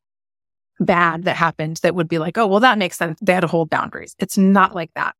bad 0.79 1.25
that 1.25 1.35
happened 1.35 1.77
that 1.83 1.93
would 1.93 2.07
be 2.07 2.17
like, 2.17 2.37
oh, 2.37 2.47
well, 2.47 2.59
that 2.61 2.77
makes 2.77 2.97
sense. 2.97 3.19
They 3.21 3.33
had 3.33 3.41
to 3.41 3.47
hold 3.47 3.69
boundaries. 3.69 4.15
It's 4.17 4.37
not 4.37 4.73
like 4.73 4.89
that. 4.95 5.15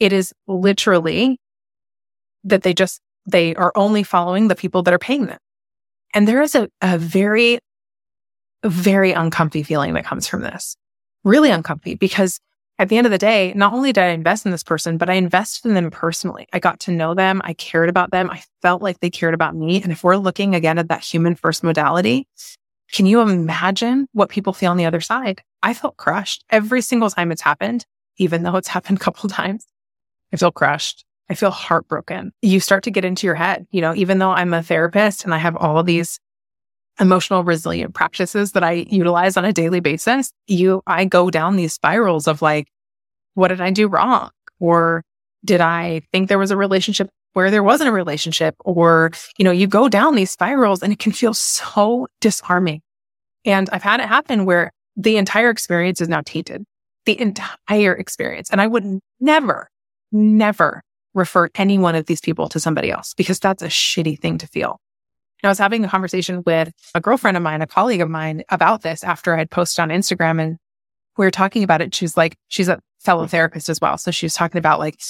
It 0.00 0.12
is 0.12 0.32
literally 0.46 1.38
that 2.44 2.62
they 2.62 2.72
just 2.72 3.00
they 3.26 3.54
are 3.54 3.72
only 3.74 4.02
following 4.02 4.48
the 4.48 4.54
people 4.54 4.82
that 4.82 4.94
are 4.94 4.98
paying 4.98 5.26
them. 5.26 5.38
And 6.12 6.28
there 6.28 6.42
is 6.42 6.54
a, 6.54 6.68
a 6.80 6.98
very, 6.98 7.58
very 8.64 9.12
uncomfy 9.12 9.62
feeling 9.62 9.94
that 9.94 10.04
comes 10.04 10.28
from 10.28 10.42
this. 10.42 10.76
Really 11.24 11.50
uncomfy 11.50 11.94
because 11.94 12.40
at 12.78 12.88
the 12.88 12.96
end 12.96 13.06
of 13.06 13.12
the 13.12 13.18
day, 13.18 13.52
not 13.54 13.72
only 13.72 13.92
did 13.92 14.02
I 14.02 14.08
invest 14.08 14.44
in 14.46 14.52
this 14.52 14.64
person, 14.64 14.98
but 14.98 15.08
I 15.08 15.14
invested 15.14 15.68
in 15.68 15.74
them 15.74 15.90
personally. 15.90 16.46
I 16.52 16.58
got 16.58 16.80
to 16.80 16.90
know 16.90 17.14
them. 17.14 17.40
I 17.44 17.54
cared 17.54 17.88
about 17.88 18.10
them. 18.10 18.30
I 18.30 18.42
felt 18.62 18.82
like 18.82 19.00
they 19.00 19.10
cared 19.10 19.34
about 19.34 19.54
me. 19.54 19.80
And 19.82 19.92
if 19.92 20.02
we're 20.02 20.16
looking 20.16 20.54
again 20.54 20.78
at 20.78 20.88
that 20.88 21.02
human 21.02 21.36
first 21.36 21.62
modality, 21.62 22.26
can 22.92 23.06
you 23.06 23.20
imagine 23.20 24.08
what 24.12 24.28
people 24.28 24.52
feel 24.52 24.72
on 24.72 24.76
the 24.76 24.86
other 24.86 25.00
side? 25.00 25.42
I 25.62 25.72
felt 25.72 25.96
crushed 25.96 26.44
every 26.50 26.82
single 26.82 27.10
time 27.10 27.30
it's 27.30 27.42
happened, 27.42 27.86
even 28.18 28.42
though 28.42 28.56
it's 28.56 28.68
happened 28.76 28.98
a 28.98 29.04
couple 29.04 29.28
times. 29.28 29.66
I 30.32 30.36
feel 30.36 30.52
crushed. 30.52 31.04
I 31.30 31.34
feel 31.34 31.50
heartbroken. 31.50 32.32
You 32.42 32.60
start 32.60 32.84
to 32.84 32.90
get 32.90 33.04
into 33.04 33.26
your 33.26 33.34
head, 33.34 33.66
you 33.70 33.80
know, 33.80 33.94
even 33.94 34.18
though 34.18 34.30
I'm 34.30 34.52
a 34.52 34.62
therapist 34.62 35.24
and 35.24 35.34
I 35.34 35.38
have 35.38 35.56
all 35.56 35.82
these 35.82 36.18
emotional 37.00 37.44
resilient 37.44 37.94
practices 37.94 38.52
that 38.52 38.62
I 38.62 38.86
utilize 38.90 39.36
on 39.36 39.44
a 39.44 39.52
daily 39.52 39.80
basis, 39.80 40.32
you, 40.46 40.82
I 40.86 41.04
go 41.06 41.30
down 41.30 41.56
these 41.56 41.72
spirals 41.72 42.28
of 42.28 42.42
like, 42.42 42.68
what 43.34 43.48
did 43.48 43.60
I 43.60 43.70
do 43.70 43.88
wrong? 43.88 44.30
Or 44.60 45.02
did 45.44 45.60
I 45.60 46.02
think 46.12 46.28
there 46.28 46.38
was 46.38 46.50
a 46.50 46.56
relationship 46.56 47.08
where 47.32 47.50
there 47.50 47.62
wasn't 47.62 47.88
a 47.88 47.92
relationship? 47.92 48.54
Or, 48.60 49.10
you 49.38 49.44
know, 49.44 49.50
you 49.50 49.66
go 49.66 49.88
down 49.88 50.14
these 50.14 50.30
spirals 50.30 50.82
and 50.82 50.92
it 50.92 50.98
can 50.98 51.12
feel 51.12 51.34
so 51.34 52.06
disarming. 52.20 52.82
And 53.44 53.68
I've 53.72 53.82
had 53.82 54.00
it 54.00 54.06
happen 54.06 54.44
where 54.44 54.72
the 54.96 55.16
entire 55.16 55.50
experience 55.50 56.00
is 56.00 56.08
now 56.08 56.22
tainted, 56.24 56.64
the 57.06 57.20
entire 57.20 57.94
experience. 57.94 58.50
And 58.50 58.60
I 58.60 58.66
would 58.66 59.00
never, 59.20 59.68
never 60.12 60.82
refer 61.14 61.48
any 61.54 61.78
one 61.78 61.94
of 61.94 62.06
these 62.06 62.20
people 62.20 62.48
to 62.48 62.60
somebody 62.60 62.90
else 62.90 63.14
because 63.14 63.38
that's 63.38 63.62
a 63.62 63.68
shitty 63.68 64.18
thing 64.18 64.38
to 64.38 64.46
feel. 64.46 64.80
And 65.42 65.48
I 65.48 65.50
was 65.50 65.58
having 65.58 65.84
a 65.84 65.88
conversation 65.88 66.42
with 66.44 66.72
a 66.94 67.00
girlfriend 67.00 67.36
of 67.36 67.42
mine, 67.42 67.62
a 67.62 67.66
colleague 67.66 68.00
of 68.00 68.10
mine 68.10 68.42
about 68.48 68.82
this 68.82 69.04
after 69.04 69.34
I 69.34 69.38
had 69.38 69.50
posted 69.50 69.82
on 69.82 69.90
Instagram 69.90 70.40
and 70.40 70.56
we 71.16 71.24
were 71.24 71.30
talking 71.30 71.62
about 71.62 71.80
it. 71.80 71.94
She's 71.94 72.16
like, 72.16 72.36
she's 72.48 72.68
a 72.68 72.80
fellow 73.00 73.26
therapist 73.26 73.68
as 73.68 73.80
well. 73.80 73.98
So 73.98 74.10
she 74.10 74.26
was 74.26 74.34
talking 74.34 74.58
about 74.58 74.78
like, 74.78 75.00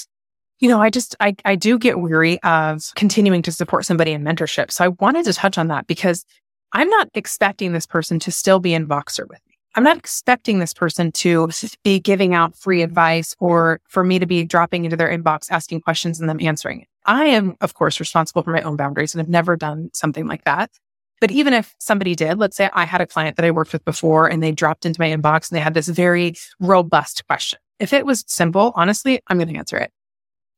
you 0.59 0.69
know, 0.69 0.81
I 0.81 0.91
just, 0.91 1.17
I, 1.21 1.35
I 1.45 1.57
do 1.57 1.79
get 1.79 2.01
weary 2.01 2.43
of 2.43 2.83
continuing 2.95 3.43
to 3.43 3.53
support 3.53 3.85
somebody 3.85 4.13
in 4.13 4.23
mentorship. 4.23 4.71
So 4.71 4.85
I 4.85 4.89
wanted 4.89 5.25
to 5.27 5.33
touch 5.33 5.57
on 5.57 5.69
that 5.69 5.87
because 5.87 6.25
I'm 6.73 6.89
not 6.89 7.09
expecting 7.15 7.73
this 7.73 7.87
person 7.87 8.19
to 8.21 8.33
still 8.33 8.59
be 8.59 8.75
in 8.75 8.87
Voxer 8.87 9.29
with 9.29 9.41
me. 9.49 9.54
I'm 9.77 9.83
not 9.83 9.97
expecting 9.97 10.61
this 10.61 10.73
person 10.73 11.11
to 11.13 11.49
be 11.83 11.99
giving 11.99 12.33
out 12.33 12.57
free 12.57 12.83
advice 12.83 13.35
or 13.41 13.81
for 13.89 14.05
me 14.05 14.21
to 14.21 14.27
be 14.27 14.45
dropping 14.45 14.85
into 14.85 14.97
their 14.97 15.09
inbox, 15.09 15.51
asking 15.51 15.81
questions 15.81 16.21
and 16.21 16.29
them 16.29 16.39
answering 16.41 16.83
it. 16.83 16.89
I 17.07 17.27
am, 17.27 17.57
of 17.61 17.75
course, 17.75 17.99
responsible 17.99 18.43
for 18.43 18.53
my 18.53 18.63
own 18.63 18.77
boundaries 18.77 19.15
and 19.15 19.21
have 19.21 19.29
never 19.29 19.57
done 19.57 19.91
something 19.93 20.27
like 20.27 20.45
that. 20.45 20.71
But 21.21 21.31
even 21.31 21.55
if 21.55 21.75
somebody 21.79 22.15
did, 22.15 22.39
let's 22.39 22.57
say 22.57 22.71
I 22.73 22.85
had 22.85 23.01
a 23.01 23.07
client 23.07 23.37
that 23.37 23.45
I 23.45 23.51
worked 23.51 23.73
with 23.73 23.85
before 23.85 24.29
and 24.29 24.43
they 24.43 24.53
dropped 24.53 24.87
into 24.87 25.01
my 25.01 25.09
inbox 25.09 25.51
and 25.51 25.57
they 25.57 25.61
had 25.61 25.75
this 25.75 25.89
very 25.89 26.35
robust 26.61 27.27
question. 27.27 27.59
If 27.81 27.93
it 27.93 28.07
was 28.07 28.25
simple, 28.27 28.73
honestly, 28.77 29.21
I'm 29.27 29.39
going 29.39 29.49
to 29.49 29.59
answer 29.59 29.77
it. 29.77 29.91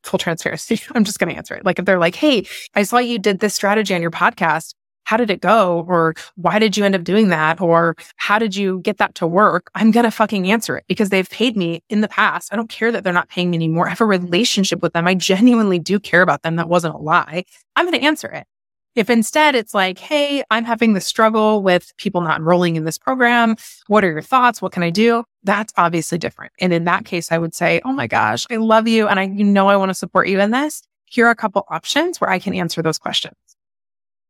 Full 0.03 0.19
transparency. 0.19 0.81
I'm 0.95 1.05
just 1.05 1.19
going 1.19 1.31
to 1.31 1.37
answer 1.37 1.55
it. 1.55 1.65
Like 1.65 1.79
if 1.79 1.85
they're 1.85 1.99
like, 1.99 2.15
Hey, 2.15 2.47
I 2.75 2.83
saw 2.83 2.99
you 2.99 3.19
did 3.19 3.41
this 3.41 3.55
strategy 3.55 3.95
on 3.95 4.03
your 4.03 4.11
podcast 4.11 4.75
how 5.07 5.17
did 5.17 5.31
it 5.31 5.41
go? 5.41 5.87
Or 5.89 6.15
why 6.35 6.59
did 6.59 6.77
you 6.77 6.85
end 6.85 6.97
up 6.97 7.05
doing 7.05 7.29
that? 7.29 7.61
Or 7.61 7.95
how 8.17 8.39
did 8.39 8.57
you 8.57 8.81
get 8.81 8.99
that 8.99 9.15
to 9.15 9.27
work? 9.27 9.71
I'm 9.75 9.93
going 9.93 10.05
to 10.05 10.11
fucking 10.11 10.51
answer 10.51 10.77
it 10.77 10.85
because 10.89 11.11
they've 11.11 11.31
paid 11.31 11.57
me 11.57 11.83
in 11.89 12.01
the 12.01 12.09
past. 12.09 12.53
I 12.53 12.57
don't 12.57 12.69
care 12.69 12.91
that 12.91 13.05
they're 13.05 13.13
not 13.13 13.29
paying 13.29 13.51
me 13.51 13.57
anymore. 13.57 13.87
I 13.87 13.91
have 13.91 14.01
a 14.01 14.07
relationship 14.07 14.83
with 14.83 14.93
them. 14.93 15.07
I 15.07 15.15
genuinely 15.15 15.79
do 15.79 16.01
care 16.01 16.23
about 16.23 16.43
them. 16.43 16.57
That 16.57 16.69
wasn't 16.69 16.97
a 16.97 16.99
lie. 16.99 17.45
I'm 17.77 17.87
going 17.87 17.99
to 17.99 18.05
answer 18.05 18.29
it. 18.29 18.47
If 18.97 19.09
instead 19.09 19.55
it's 19.55 19.75
like, 19.75 19.99
Hey, 19.99 20.43
I'm 20.51 20.65
having 20.65 20.95
the 20.95 21.01
struggle 21.01 21.63
with 21.63 21.97
people 21.99 22.21
not 22.21 22.39
enrolling 22.39 22.75
in 22.75 22.85
this 22.85 22.99
program. 22.99 23.55
What 23.87 24.05
are 24.05 24.11
your 24.11 24.23
thoughts? 24.23 24.61
What 24.61 24.73
can 24.73 24.83
I 24.83 24.91
do? 24.91 25.23
That's 25.45 25.73
obviously 25.77 26.19
different. 26.19 26.53
And 26.59 26.73
in 26.73 26.85
that 26.85 27.05
case, 27.05 27.31
I 27.31 27.39
would 27.39 27.55
say, 27.55 27.81
Oh 27.85 27.93
my 27.93 28.09
gosh, 28.09 28.45
I 28.51 28.57
love 28.57 28.89
you. 28.89 29.07
And 29.07 29.21
I, 29.21 29.25
you 29.25 29.45
know, 29.45 29.69
I 29.69 29.77
want 29.77 29.91
to 29.91 29.95
support 29.95 30.27
you 30.29 30.41
in 30.41 30.51
this. 30.51 30.83
Here 31.05 31.29
are 31.29 31.31
a 31.31 31.37
couple 31.37 31.65
options 31.69 32.21
where 32.21 32.31
I 32.31 32.41
can 32.41 32.55
answer 32.55 32.83
those 32.83 32.99
questions 32.99 33.37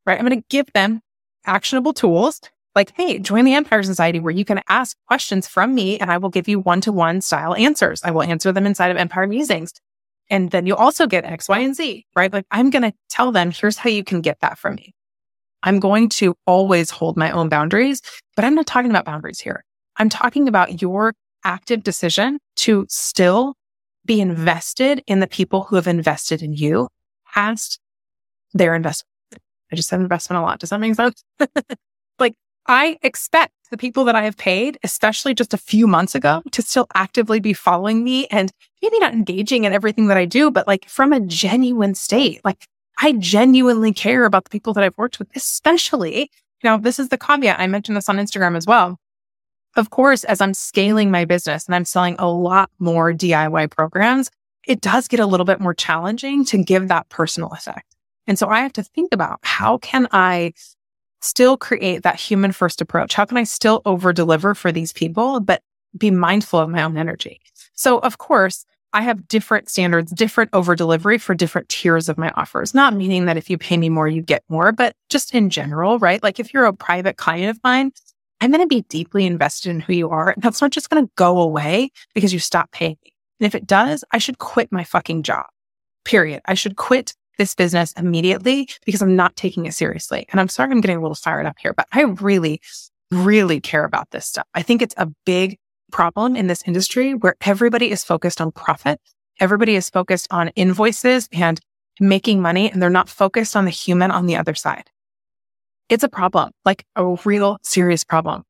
right? 0.06 0.18
I'm 0.18 0.26
going 0.26 0.40
to 0.40 0.46
give 0.48 0.72
them 0.72 1.00
actionable 1.44 1.92
tools 1.92 2.40
like, 2.74 2.92
hey, 2.94 3.18
join 3.18 3.44
the 3.44 3.54
Empire 3.54 3.82
Society 3.82 4.20
where 4.20 4.32
you 4.32 4.44
can 4.44 4.60
ask 4.68 4.96
questions 5.08 5.48
from 5.48 5.74
me 5.74 5.98
and 5.98 6.10
I 6.10 6.18
will 6.18 6.28
give 6.28 6.46
you 6.46 6.60
one 6.60 6.80
to 6.82 6.92
one 6.92 7.20
style 7.20 7.54
answers. 7.54 8.02
I 8.04 8.10
will 8.10 8.22
answer 8.22 8.52
them 8.52 8.66
inside 8.66 8.90
of 8.90 8.96
Empire 8.96 9.26
Musings. 9.26 9.72
And 10.28 10.50
then 10.50 10.66
you 10.66 10.76
also 10.76 11.06
get 11.06 11.24
X, 11.24 11.48
Y, 11.48 11.58
and 11.58 11.74
Z, 11.74 12.04
right? 12.14 12.32
Like 12.32 12.46
I'm 12.50 12.70
going 12.70 12.82
to 12.82 12.92
tell 13.08 13.32
them, 13.32 13.50
here's 13.50 13.78
how 13.78 13.90
you 13.90 14.04
can 14.04 14.20
get 14.20 14.40
that 14.40 14.58
from 14.58 14.74
me. 14.74 14.92
I'm 15.62 15.80
going 15.80 16.08
to 16.10 16.34
always 16.46 16.90
hold 16.90 17.16
my 17.16 17.30
own 17.30 17.48
boundaries, 17.48 18.02
but 18.34 18.44
I'm 18.44 18.54
not 18.54 18.66
talking 18.66 18.90
about 18.90 19.04
boundaries 19.04 19.40
here. 19.40 19.64
I'm 19.96 20.08
talking 20.08 20.46
about 20.46 20.82
your 20.82 21.14
active 21.44 21.82
decision 21.82 22.38
to 22.56 22.86
still 22.88 23.54
be 24.04 24.20
invested 24.20 25.02
in 25.06 25.20
the 25.20 25.26
people 25.26 25.62
who 25.64 25.76
have 25.76 25.86
invested 25.86 26.42
in 26.42 26.52
you 26.52 26.88
past 27.34 27.80
their 28.52 28.74
investment. 28.74 29.15
I 29.72 29.76
just 29.76 29.88
said 29.88 30.00
investment 30.00 30.38
a 30.38 30.42
lot. 30.42 30.58
Does 30.60 30.70
that 30.70 30.80
make 30.80 30.94
sense? 30.94 31.24
like 32.18 32.34
I 32.66 32.98
expect 33.02 33.52
the 33.70 33.76
people 33.76 34.04
that 34.04 34.14
I 34.14 34.22
have 34.22 34.36
paid, 34.36 34.78
especially 34.82 35.34
just 35.34 35.54
a 35.54 35.58
few 35.58 35.86
months 35.86 36.14
ago, 36.14 36.42
to 36.52 36.62
still 36.62 36.86
actively 36.94 37.40
be 37.40 37.52
following 37.52 38.04
me 38.04 38.26
and 38.28 38.52
maybe 38.82 38.98
not 38.98 39.12
engaging 39.12 39.64
in 39.64 39.72
everything 39.72 40.06
that 40.06 40.16
I 40.16 40.24
do, 40.24 40.50
but 40.50 40.66
like 40.66 40.88
from 40.88 41.12
a 41.12 41.20
genuine 41.20 41.94
state. 41.94 42.40
Like 42.44 42.66
I 42.98 43.12
genuinely 43.12 43.92
care 43.92 44.24
about 44.24 44.44
the 44.44 44.50
people 44.50 44.72
that 44.74 44.84
I've 44.84 44.96
worked 44.96 45.18
with, 45.18 45.28
especially, 45.34 46.30
you 46.62 46.70
know, 46.70 46.78
this 46.78 46.98
is 46.98 47.08
the 47.08 47.18
caveat. 47.18 47.58
I 47.58 47.66
mentioned 47.66 47.96
this 47.96 48.08
on 48.08 48.16
Instagram 48.16 48.56
as 48.56 48.66
well. 48.66 48.98
Of 49.76 49.90
course, 49.90 50.24
as 50.24 50.40
I'm 50.40 50.54
scaling 50.54 51.10
my 51.10 51.24
business 51.24 51.66
and 51.66 51.74
I'm 51.74 51.84
selling 51.84 52.16
a 52.18 52.30
lot 52.30 52.70
more 52.78 53.12
DIY 53.12 53.70
programs, 53.70 54.30
it 54.66 54.80
does 54.80 55.06
get 55.06 55.20
a 55.20 55.26
little 55.26 55.44
bit 55.44 55.60
more 55.60 55.74
challenging 55.74 56.44
to 56.46 56.62
give 56.62 56.88
that 56.88 57.08
personal 57.08 57.50
effect. 57.50 57.95
And 58.26 58.38
so 58.38 58.48
I 58.48 58.60
have 58.60 58.72
to 58.74 58.82
think 58.82 59.10
about 59.12 59.38
how 59.42 59.78
can 59.78 60.08
I 60.12 60.52
still 61.20 61.56
create 61.56 62.02
that 62.02 62.20
human 62.20 62.52
first 62.52 62.80
approach? 62.80 63.14
How 63.14 63.24
can 63.24 63.36
I 63.36 63.44
still 63.44 63.82
over 63.84 64.12
deliver 64.12 64.54
for 64.54 64.72
these 64.72 64.92
people, 64.92 65.40
but 65.40 65.62
be 65.96 66.10
mindful 66.10 66.60
of 66.60 66.68
my 66.68 66.82
own 66.82 66.96
energy? 66.96 67.40
So 67.74 67.98
of 67.98 68.18
course, 68.18 68.64
I 68.92 69.02
have 69.02 69.28
different 69.28 69.68
standards, 69.68 70.12
different 70.12 70.50
over 70.52 70.74
delivery 70.74 71.18
for 71.18 71.34
different 71.34 71.68
tiers 71.68 72.08
of 72.08 72.16
my 72.16 72.30
offers. 72.30 72.72
Not 72.72 72.94
meaning 72.94 73.26
that 73.26 73.36
if 73.36 73.50
you 73.50 73.58
pay 73.58 73.76
me 73.76 73.88
more, 73.88 74.08
you 74.08 74.22
get 74.22 74.42
more, 74.48 74.72
but 74.72 74.94
just 75.10 75.34
in 75.34 75.50
general, 75.50 75.98
right? 75.98 76.22
Like 76.22 76.40
if 76.40 76.54
you're 76.54 76.64
a 76.64 76.72
private 76.72 77.16
client 77.16 77.50
of 77.50 77.62
mine, 77.62 77.92
I'm 78.40 78.50
going 78.50 78.62
to 78.62 78.66
be 78.66 78.82
deeply 78.82 79.26
invested 79.26 79.70
in 79.70 79.80
who 79.80 79.92
you 79.92 80.10
are. 80.10 80.30
And 80.30 80.42
that's 80.42 80.62
not 80.62 80.70
just 80.70 80.88
going 80.88 81.04
to 81.04 81.10
go 81.16 81.40
away 81.40 81.90
because 82.14 82.32
you 82.32 82.38
stop 82.38 82.70
paying 82.70 82.96
me. 83.04 83.12
And 83.40 83.46
if 83.46 83.54
it 83.54 83.66
does, 83.66 84.04
I 84.12 84.18
should 84.18 84.38
quit 84.38 84.72
my 84.72 84.84
fucking 84.84 85.22
job. 85.22 85.46
Period. 86.04 86.40
I 86.46 86.54
should 86.54 86.76
quit 86.76 87.14
this 87.38 87.54
business 87.54 87.92
immediately 87.92 88.68
because 88.84 89.02
I'm 89.02 89.16
not 89.16 89.36
taking 89.36 89.66
it 89.66 89.74
seriously. 89.74 90.26
And 90.30 90.40
I'm 90.40 90.48
sorry 90.48 90.70
I'm 90.70 90.80
getting 90.80 90.98
a 90.98 91.02
little 91.02 91.14
fired 91.14 91.46
up 91.46 91.56
here, 91.58 91.72
but 91.72 91.86
I 91.92 92.02
really, 92.02 92.60
really 93.10 93.60
care 93.60 93.84
about 93.84 94.10
this 94.10 94.26
stuff. 94.26 94.46
I 94.54 94.62
think 94.62 94.82
it's 94.82 94.94
a 94.96 95.08
big 95.24 95.58
problem 95.92 96.36
in 96.36 96.46
this 96.46 96.62
industry 96.66 97.14
where 97.14 97.36
everybody 97.42 97.90
is 97.90 98.04
focused 98.04 98.40
on 98.40 98.52
profit. 98.52 99.00
Everybody 99.38 99.76
is 99.76 99.90
focused 99.90 100.26
on 100.30 100.48
invoices 100.48 101.28
and 101.32 101.60
making 102.00 102.42
money, 102.42 102.70
and 102.70 102.82
they're 102.82 102.90
not 102.90 103.08
focused 103.08 103.56
on 103.56 103.64
the 103.64 103.70
human 103.70 104.10
on 104.10 104.26
the 104.26 104.36
other 104.36 104.54
side. 104.54 104.90
It's 105.88 106.04
a 106.04 106.08
problem, 106.08 106.50
like 106.64 106.84
a 106.96 107.16
real 107.24 107.58
serious 107.62 108.02
problem. 108.02 108.42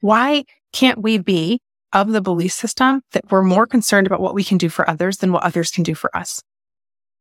Why 0.00 0.44
can't 0.72 1.02
we 1.02 1.18
be 1.18 1.60
of 1.92 2.12
the 2.12 2.20
belief 2.20 2.52
system 2.52 3.02
that 3.12 3.30
we're 3.30 3.42
more 3.42 3.66
concerned 3.66 4.06
about 4.06 4.20
what 4.20 4.34
we 4.34 4.44
can 4.44 4.58
do 4.58 4.68
for 4.68 4.88
others 4.88 5.18
than 5.18 5.32
what 5.32 5.44
others 5.44 5.70
can 5.70 5.82
do 5.82 5.94
for 5.94 6.14
us? 6.16 6.42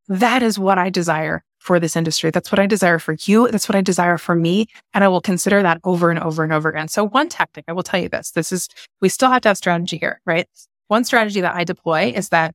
That 0.08 0.44
is 0.44 0.60
what 0.60 0.78
I 0.78 0.90
desire 0.90 1.44
for 1.60 1.80
this 1.80 1.96
industry. 1.96 2.30
That's 2.30 2.52
what 2.52 2.60
I 2.60 2.68
desire 2.68 3.00
for 3.00 3.16
you. 3.22 3.50
That's 3.50 3.70
what 3.70 3.76
I 3.78 3.82
desire 3.82 4.18
for 4.18 4.36
me. 4.36 4.68
And 4.94 5.04
I 5.04 5.08
will 5.08 5.22
consider 5.22 5.62
that 5.64 5.80
over 5.86 6.10
and 6.10 6.20
over 6.20 6.44
and 6.44 6.52
over 6.52 6.70
again. 6.70 6.90
So 6.90 7.08
one 7.08 7.30
tactic, 7.30 7.64
I 7.70 7.72
will 7.72 7.84
tell 7.84 8.02
you 8.02 8.10
this, 8.10 8.32
this 8.32 8.52
is, 8.52 8.68
we 9.00 9.08
still 9.08 9.30
have 9.30 9.42
to 9.44 9.50
have 9.50 9.58
strategy 9.58 9.98
here, 9.98 10.20
right? 10.26 10.48
One 10.90 11.06
strategy 11.06 11.40
that 11.40 11.56
I 11.56 11.64
deploy 11.64 12.12
is 12.14 12.30
that 12.30 12.54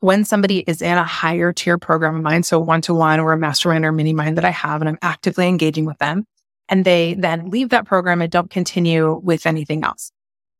when 0.00 0.24
somebody 0.24 0.60
is 0.60 0.80
in 0.80 0.96
a 0.96 1.04
higher 1.04 1.52
tier 1.52 1.76
program 1.76 2.16
of 2.16 2.22
mine, 2.22 2.42
so 2.42 2.58
one 2.58 2.80
to 2.82 2.94
one 2.94 3.20
or 3.20 3.32
a 3.32 3.38
mastermind 3.38 3.84
or 3.84 3.92
mini 3.92 4.14
mind 4.14 4.38
that 4.38 4.46
I 4.46 4.50
have, 4.50 4.80
and 4.80 4.88
I'm 4.88 4.98
actively 5.02 5.46
engaging 5.46 5.84
with 5.84 5.98
them, 5.98 6.24
and 6.70 6.86
they 6.86 7.12
then 7.14 7.50
leave 7.50 7.68
that 7.68 7.84
program 7.84 8.22
and 8.22 8.32
don't 8.32 8.50
continue 8.50 9.20
with 9.22 9.44
anything 9.44 9.84
else. 9.84 10.10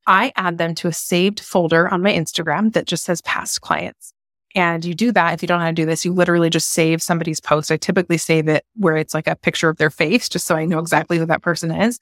I 0.07 0.33
add 0.37 0.59
them 0.59 0.75
to 0.77 0.89
a 0.89 0.93
saved 0.93 1.41
folder 1.41 1.89
on 1.89 2.03
my 2.03 2.13
Instagram 2.13 2.75
that 2.75 2.87
just 2.87 3.05
says 3.05 3.23
past 3.23 3.63
clients. 3.63 4.13
And 4.55 4.85
you 4.85 4.95
do 4.95 5.13
that. 5.13 5.35
If 5.35 5.43
you 5.43 5.49
don't 5.49 5.59
know 5.59 5.65
how 5.65 5.71
to 5.71 5.75
do 5.75 5.87
this, 5.87 6.05
you 6.05 6.13
literally 6.13 6.51
just 6.51 6.71
save 6.71 7.03
somebody's 7.03 7.41
post. 7.41 7.71
I 7.71 7.77
typically 7.77 8.19
save 8.19 8.49
it 8.49 8.65
where 8.75 8.97
it's 8.97 9.15
like 9.15 9.29
a 9.29 9.37
picture 9.37 9.69
of 9.69 9.77
their 9.77 9.91
face, 9.91 10.29
just 10.29 10.47
so 10.47 10.57
I 10.57 10.65
know 10.65 10.81
exactly 10.81 11.19
who 11.19 11.27
that 11.27 11.43
person 11.43 11.71
is. 11.71 12.01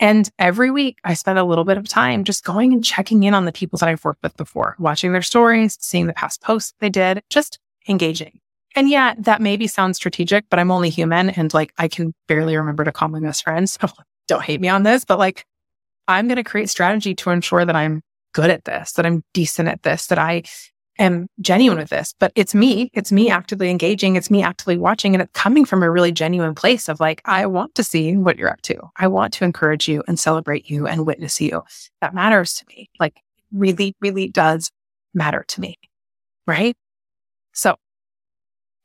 And 0.00 0.30
every 0.38 0.70
week 0.70 0.98
I 1.02 1.14
spend 1.14 1.38
a 1.38 1.44
little 1.44 1.64
bit 1.64 1.78
of 1.78 1.88
time 1.88 2.24
just 2.24 2.44
going 2.44 2.72
and 2.72 2.84
checking 2.84 3.22
in 3.24 3.34
on 3.34 3.46
the 3.46 3.52
people 3.52 3.78
that 3.78 3.88
I've 3.88 4.04
worked 4.04 4.22
with 4.22 4.36
before, 4.36 4.76
watching 4.78 5.12
their 5.12 5.22
stories, 5.22 5.76
seeing 5.80 6.06
the 6.06 6.12
past 6.12 6.40
posts 6.42 6.74
they 6.78 6.90
did, 6.90 7.22
just 7.30 7.58
engaging. 7.88 8.38
And 8.76 8.88
yeah, 8.88 9.14
that 9.18 9.40
maybe 9.40 9.66
sounds 9.66 9.96
strategic, 9.96 10.44
but 10.50 10.58
I'm 10.58 10.70
only 10.70 10.90
human 10.90 11.30
and 11.30 11.52
like 11.52 11.72
I 11.78 11.88
can 11.88 12.14
barely 12.28 12.56
remember 12.56 12.84
to 12.84 12.92
call 12.92 13.08
my 13.08 13.18
best 13.18 13.42
friend. 13.42 13.68
So 13.68 13.88
don't 14.28 14.44
hate 14.44 14.60
me 14.60 14.68
on 14.68 14.82
this, 14.84 15.04
but 15.04 15.18
like 15.18 15.44
I'm 16.06 16.28
going 16.28 16.36
to 16.36 16.44
create 16.44 16.70
strategy 16.70 17.14
to 17.16 17.30
ensure 17.30 17.64
that 17.64 17.74
I'm 17.74 18.02
good 18.34 18.50
at 18.50 18.64
this, 18.64 18.92
that 18.92 19.06
I'm 19.06 19.24
decent 19.34 19.68
at 19.68 19.82
this, 19.82 20.06
that 20.08 20.18
I 20.18 20.44
am 20.98 21.28
genuine 21.40 21.78
with 21.78 21.90
this, 21.90 22.14
but 22.18 22.32
it's 22.34 22.54
me. 22.54 22.90
It's 22.92 23.12
me 23.12 23.30
actively 23.30 23.70
engaging. 23.70 24.16
It's 24.16 24.30
me 24.30 24.42
actively 24.42 24.76
watching. 24.76 25.14
And 25.14 25.22
it's 25.22 25.32
coming 25.32 25.64
from 25.64 25.82
a 25.82 25.90
really 25.90 26.12
genuine 26.12 26.54
place 26.54 26.88
of 26.88 27.00
like, 27.00 27.22
I 27.24 27.46
want 27.46 27.74
to 27.76 27.84
see 27.84 28.16
what 28.16 28.36
you're 28.38 28.50
up 28.50 28.62
to. 28.62 28.78
I 28.96 29.08
want 29.08 29.32
to 29.34 29.44
encourage 29.44 29.88
you 29.88 30.02
and 30.08 30.18
celebrate 30.18 30.68
you 30.68 30.86
and 30.86 31.06
witness 31.06 31.40
you. 31.40 31.62
That 32.00 32.14
matters 32.14 32.54
to 32.54 32.64
me. 32.68 32.90
Like 32.98 33.20
really, 33.52 33.94
really 34.00 34.28
does 34.28 34.70
matter 35.14 35.44
to 35.48 35.60
me. 35.60 35.78
Right. 36.46 36.76
So 37.52 37.76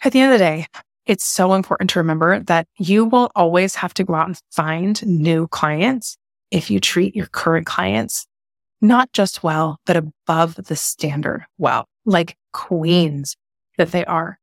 at 0.03 0.11
the 0.11 0.19
end 0.19 0.33
of 0.33 0.39
the 0.39 0.45
day, 0.45 0.67
it's 1.05 1.25
so 1.25 1.53
important 1.53 1.89
to 1.91 1.99
remember 1.99 2.39
that 2.41 2.67
you 2.77 3.05
will 3.05 3.31
always 3.35 3.75
have 3.75 3.93
to 3.95 4.03
go 4.03 4.15
out 4.15 4.27
and 4.27 4.39
find 4.51 5.05
new 5.05 5.47
clients 5.47 6.17
if 6.51 6.69
you 6.69 6.79
treat 6.79 7.15
your 7.15 7.27
current 7.27 7.65
clients 7.65 8.25
not 8.83 9.11
just 9.13 9.43
well, 9.43 9.79
but 9.85 9.95
above 9.95 10.55
the 10.55 10.75
standard 10.75 11.45
well 11.57 11.87
like 12.05 12.37
queens 12.51 13.35
that 13.77 13.91
they 13.91 14.05
are. 14.05 14.39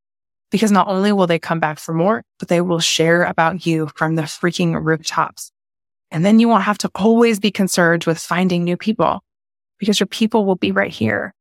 Because 0.50 0.72
not 0.72 0.88
only 0.88 1.12
will 1.12 1.28
they 1.28 1.38
come 1.38 1.60
back 1.60 1.78
for 1.78 1.94
more, 1.94 2.24
but 2.38 2.48
they 2.48 2.60
will 2.60 2.80
share 2.80 3.22
about 3.22 3.66
you 3.66 3.88
from 3.94 4.16
the 4.16 4.22
freaking 4.22 4.82
rooftops. 4.84 5.52
And 6.10 6.24
then 6.24 6.40
you 6.40 6.48
won't 6.48 6.64
have 6.64 6.78
to 6.78 6.90
always 6.94 7.38
be 7.38 7.52
concerned 7.52 8.04
with 8.04 8.18
finding 8.18 8.64
new 8.64 8.76
people 8.76 9.22
because 9.78 10.00
your 10.00 10.08
people 10.08 10.44
will 10.44 10.56
be 10.56 10.72
right 10.72 10.90
here. 10.90 11.34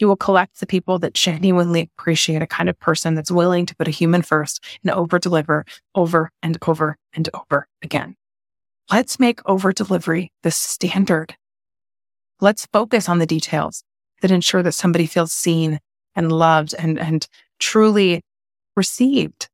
You 0.00 0.08
will 0.08 0.16
collect 0.16 0.60
the 0.60 0.66
people 0.66 0.98
that 1.00 1.14
genuinely 1.14 1.90
appreciate 1.98 2.42
a 2.42 2.46
kind 2.46 2.68
of 2.68 2.78
person 2.80 3.14
that's 3.14 3.30
willing 3.30 3.66
to 3.66 3.76
put 3.76 3.86
a 3.86 3.92
human 3.92 4.22
first 4.22 4.64
and 4.82 4.90
over 4.90 5.18
deliver 5.18 5.64
over 5.94 6.30
and 6.42 6.58
over 6.66 6.96
and 7.12 7.28
over 7.34 7.68
again. 7.82 8.16
Let's 8.90 9.20
make 9.20 9.40
over 9.48 9.72
delivery 9.72 10.32
the 10.42 10.50
standard. 10.50 11.36
Let's 12.40 12.66
focus 12.66 13.08
on 13.08 13.18
the 13.18 13.26
details 13.26 13.84
that 14.24 14.30
ensure 14.30 14.62
that 14.62 14.72
somebody 14.72 15.04
feels 15.04 15.32
seen 15.32 15.78
and 16.16 16.32
loved 16.32 16.74
and, 16.78 16.98
and 16.98 17.28
truly 17.58 18.22
received 18.74 19.50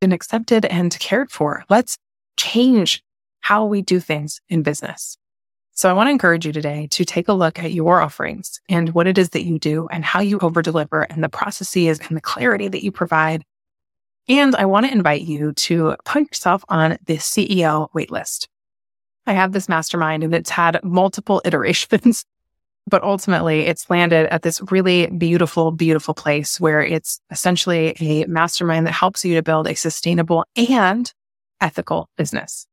and 0.00 0.12
accepted 0.12 0.64
and 0.64 0.98
cared 0.98 1.30
for. 1.30 1.64
Let's 1.70 1.96
change 2.36 3.00
how 3.42 3.64
we 3.64 3.80
do 3.80 4.00
things 4.00 4.40
in 4.48 4.64
business. 4.64 5.16
So 5.70 5.88
I 5.88 5.92
want 5.92 6.08
to 6.08 6.10
encourage 6.10 6.44
you 6.44 6.52
today 6.52 6.88
to 6.90 7.04
take 7.04 7.28
a 7.28 7.32
look 7.32 7.60
at 7.60 7.70
your 7.70 8.00
offerings 8.00 8.60
and 8.68 8.88
what 8.88 9.06
it 9.06 9.18
is 9.18 9.28
that 9.30 9.44
you 9.44 9.60
do 9.60 9.86
and 9.92 10.04
how 10.04 10.18
you 10.18 10.40
over 10.40 10.62
deliver 10.62 11.02
and 11.02 11.22
the 11.22 11.28
processes 11.28 12.00
and 12.00 12.16
the 12.16 12.20
clarity 12.20 12.66
that 12.66 12.82
you 12.82 12.90
provide. 12.90 13.44
And 14.28 14.56
I 14.56 14.64
want 14.64 14.84
to 14.86 14.92
invite 14.92 15.22
you 15.22 15.52
to 15.52 15.94
put 16.04 16.22
yourself 16.22 16.64
on 16.68 16.98
the 17.06 17.18
CEO 17.18 17.88
waitlist. 17.92 18.48
I 19.28 19.34
have 19.34 19.52
this 19.52 19.68
mastermind 19.68 20.24
and 20.24 20.34
it's 20.34 20.50
had 20.50 20.82
multiple 20.82 21.40
iterations 21.44 22.24
but 22.86 23.02
ultimately 23.02 23.60
it's 23.60 23.88
landed 23.88 24.32
at 24.32 24.42
this 24.42 24.60
really 24.70 25.06
beautiful, 25.06 25.70
beautiful 25.70 26.14
place 26.14 26.60
where 26.60 26.82
it's 26.82 27.20
essentially 27.30 27.94
a 28.00 28.26
mastermind 28.26 28.86
that 28.86 28.92
helps 28.92 29.24
you 29.24 29.34
to 29.34 29.42
build 29.42 29.68
a 29.68 29.74
sustainable 29.74 30.44
and 30.56 31.12
ethical 31.60 32.08
business. 32.16 32.66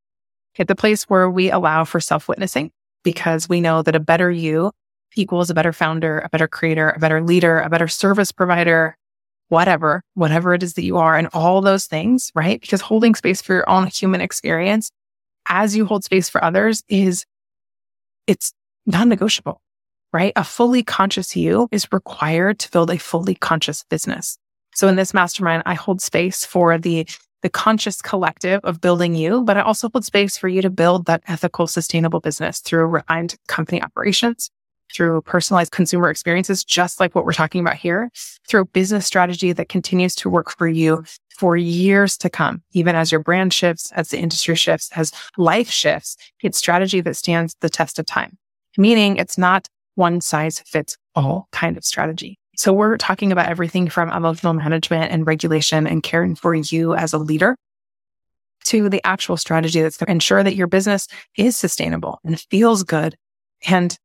At 0.57 0.67
the 0.67 0.75
place 0.75 1.03
where 1.03 1.29
we 1.29 1.49
allow 1.51 1.85
for 1.85 2.01
self 2.01 2.27
witnessing 2.27 2.71
because 3.03 3.47
we 3.47 3.61
know 3.61 3.81
that 3.81 3.95
a 3.95 3.99
better 3.99 4.29
you 4.29 4.71
equals 5.15 5.49
a 5.49 5.53
better 5.53 5.71
founder, 5.71 6.19
a 6.19 6.29
better 6.29 6.47
creator, 6.47 6.89
a 6.89 6.99
better 6.99 7.21
leader, 7.21 7.59
a 7.59 7.69
better 7.69 7.87
service 7.87 8.31
provider, 8.31 8.97
whatever, 9.47 10.01
whatever 10.15 10.53
it 10.53 10.63
is 10.63 10.73
that 10.73 10.83
you 10.83 10.97
are, 10.97 11.15
and 11.15 11.29
all 11.33 11.61
those 11.61 11.85
things, 11.85 12.31
right? 12.35 12.59
Because 12.59 12.81
holding 12.81 13.15
space 13.15 13.41
for 13.41 13.53
your 13.53 13.69
own 13.69 13.87
human 13.87 14.21
experience 14.21 14.91
as 15.47 15.75
you 15.75 15.85
hold 15.85 16.03
space 16.03 16.29
for 16.29 16.43
others 16.43 16.83
is 16.89 17.25
it's 18.27 18.53
non 18.85 19.09
negotiable 19.09 19.61
right? 20.13 20.33
A 20.35 20.43
fully 20.43 20.83
conscious 20.83 21.35
you 21.35 21.67
is 21.71 21.91
required 21.91 22.59
to 22.59 22.71
build 22.71 22.89
a 22.89 22.97
fully 22.97 23.35
conscious 23.35 23.83
business. 23.89 24.37
So 24.75 24.87
in 24.87 24.95
this 24.95 25.13
mastermind, 25.13 25.63
I 25.65 25.73
hold 25.73 26.01
space 26.01 26.45
for 26.45 26.77
the 26.77 27.07
the 27.41 27.49
conscious 27.49 28.01
collective 28.01 28.59
of 28.65 28.81
building 28.81 29.15
you, 29.15 29.43
but 29.43 29.55
I 29.55 29.61
also 29.61 29.89
hold 29.89 30.03
space 30.03 30.37
for 30.37 30.49
you 30.49 30.61
to 30.61 30.69
build 30.69 31.05
that 31.05 31.23
ethical, 31.27 31.67
sustainable 31.67 32.19
business 32.19 32.59
through 32.59 32.85
refined 32.87 33.35
company 33.47 33.81
operations, 33.81 34.49
through 34.93 35.21
personalized 35.21 35.71
consumer 35.71 36.09
experiences, 36.09 36.65
just 36.65 36.99
like 36.99 37.15
what 37.15 37.25
we're 37.25 37.31
talking 37.31 37.61
about 37.61 37.75
here, 37.77 38.09
through 38.47 38.61
a 38.61 38.65
business 38.65 39.05
strategy 39.05 39.53
that 39.53 39.69
continues 39.69 40.15
to 40.15 40.29
work 40.29 40.49
for 40.57 40.67
you 40.67 41.03
for 41.37 41.55
years 41.55 42.17
to 42.17 42.29
come, 42.29 42.61
even 42.73 42.95
as 42.95 43.09
your 43.09 43.21
brand 43.21 43.53
shifts, 43.53 43.91
as 43.93 44.09
the 44.09 44.19
industry 44.19 44.55
shifts, 44.55 44.89
as 44.95 45.13
life 45.37 45.69
shifts. 45.69 46.17
It's 46.43 46.57
strategy 46.57 46.99
that 47.01 47.15
stands 47.15 47.55
the 47.61 47.69
test 47.69 47.99
of 47.99 48.05
time, 48.05 48.37
meaning 48.77 49.15
it's 49.15 49.37
not 49.37 49.69
one 49.99 50.21
size 50.21 50.59
fits 50.61 50.97
all 51.13 51.47
kind 51.51 51.77
of 51.77 51.83
strategy. 51.83 52.39
So 52.55 52.73
we're 52.73 52.97
talking 52.97 53.31
about 53.31 53.49
everything 53.49 53.89
from 53.89 54.09
emotional 54.09 54.53
management 54.53 55.11
and 55.11 55.27
regulation 55.27 55.85
and 55.85 56.01
caring 56.01 56.35
for 56.35 56.55
you 56.55 56.95
as 56.95 57.13
a 57.13 57.17
leader 57.17 57.55
to 58.65 58.89
the 58.89 59.01
actual 59.03 59.37
strategy 59.37 59.81
that's 59.81 59.97
going 59.97 60.07
to 60.07 60.11
ensure 60.11 60.41
that 60.41 60.55
your 60.55 60.67
business 60.67 61.07
is 61.37 61.57
sustainable 61.57 62.19
and 62.23 62.39
feels 62.39 62.83
good 62.83 63.15
and 63.67 63.97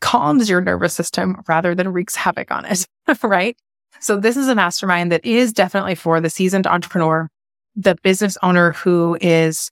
calms 0.00 0.48
your 0.48 0.60
nervous 0.60 0.94
system 0.94 1.42
rather 1.48 1.74
than 1.74 1.88
wreaks 1.88 2.16
havoc 2.16 2.50
on 2.50 2.66
it. 2.66 2.86
right. 3.22 3.56
So 4.00 4.18
this 4.18 4.36
is 4.36 4.48
a 4.48 4.54
mastermind 4.54 5.10
that 5.10 5.24
is 5.24 5.52
definitely 5.52 5.94
for 5.94 6.20
the 6.20 6.30
seasoned 6.30 6.66
entrepreneur, 6.66 7.28
the 7.76 7.96
business 8.02 8.36
owner 8.42 8.72
who 8.72 9.16
is 9.20 9.70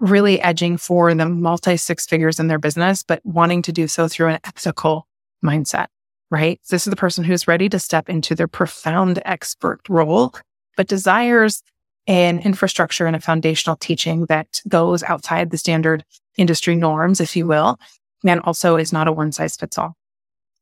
really 0.00 0.40
edging 0.40 0.76
for 0.76 1.14
the 1.14 1.26
multi 1.26 1.76
six 1.76 2.06
figures 2.06 2.38
in 2.38 2.48
their 2.48 2.58
business, 2.58 3.02
but 3.02 3.20
wanting 3.24 3.62
to 3.62 3.72
do 3.72 3.88
so 3.88 4.08
through 4.08 4.28
an 4.28 4.40
ethical 4.44 5.06
mindset, 5.44 5.86
right? 6.30 6.60
This 6.70 6.86
is 6.86 6.90
the 6.90 6.96
person 6.96 7.24
who's 7.24 7.48
ready 7.48 7.68
to 7.68 7.78
step 7.78 8.08
into 8.08 8.34
their 8.34 8.48
profound 8.48 9.20
expert 9.24 9.80
role, 9.88 10.34
but 10.76 10.88
desires 10.88 11.62
an 12.06 12.38
infrastructure 12.40 13.06
and 13.06 13.16
a 13.16 13.20
foundational 13.20 13.76
teaching 13.76 14.26
that 14.26 14.60
goes 14.68 15.02
outside 15.02 15.50
the 15.50 15.58
standard 15.58 16.04
industry 16.36 16.76
norms, 16.76 17.20
if 17.20 17.34
you 17.34 17.46
will, 17.46 17.78
and 18.24 18.40
also 18.40 18.76
is 18.76 18.92
not 18.92 19.08
a 19.08 19.12
one 19.12 19.32
size 19.32 19.56
fits 19.56 19.78
all. 19.78 19.96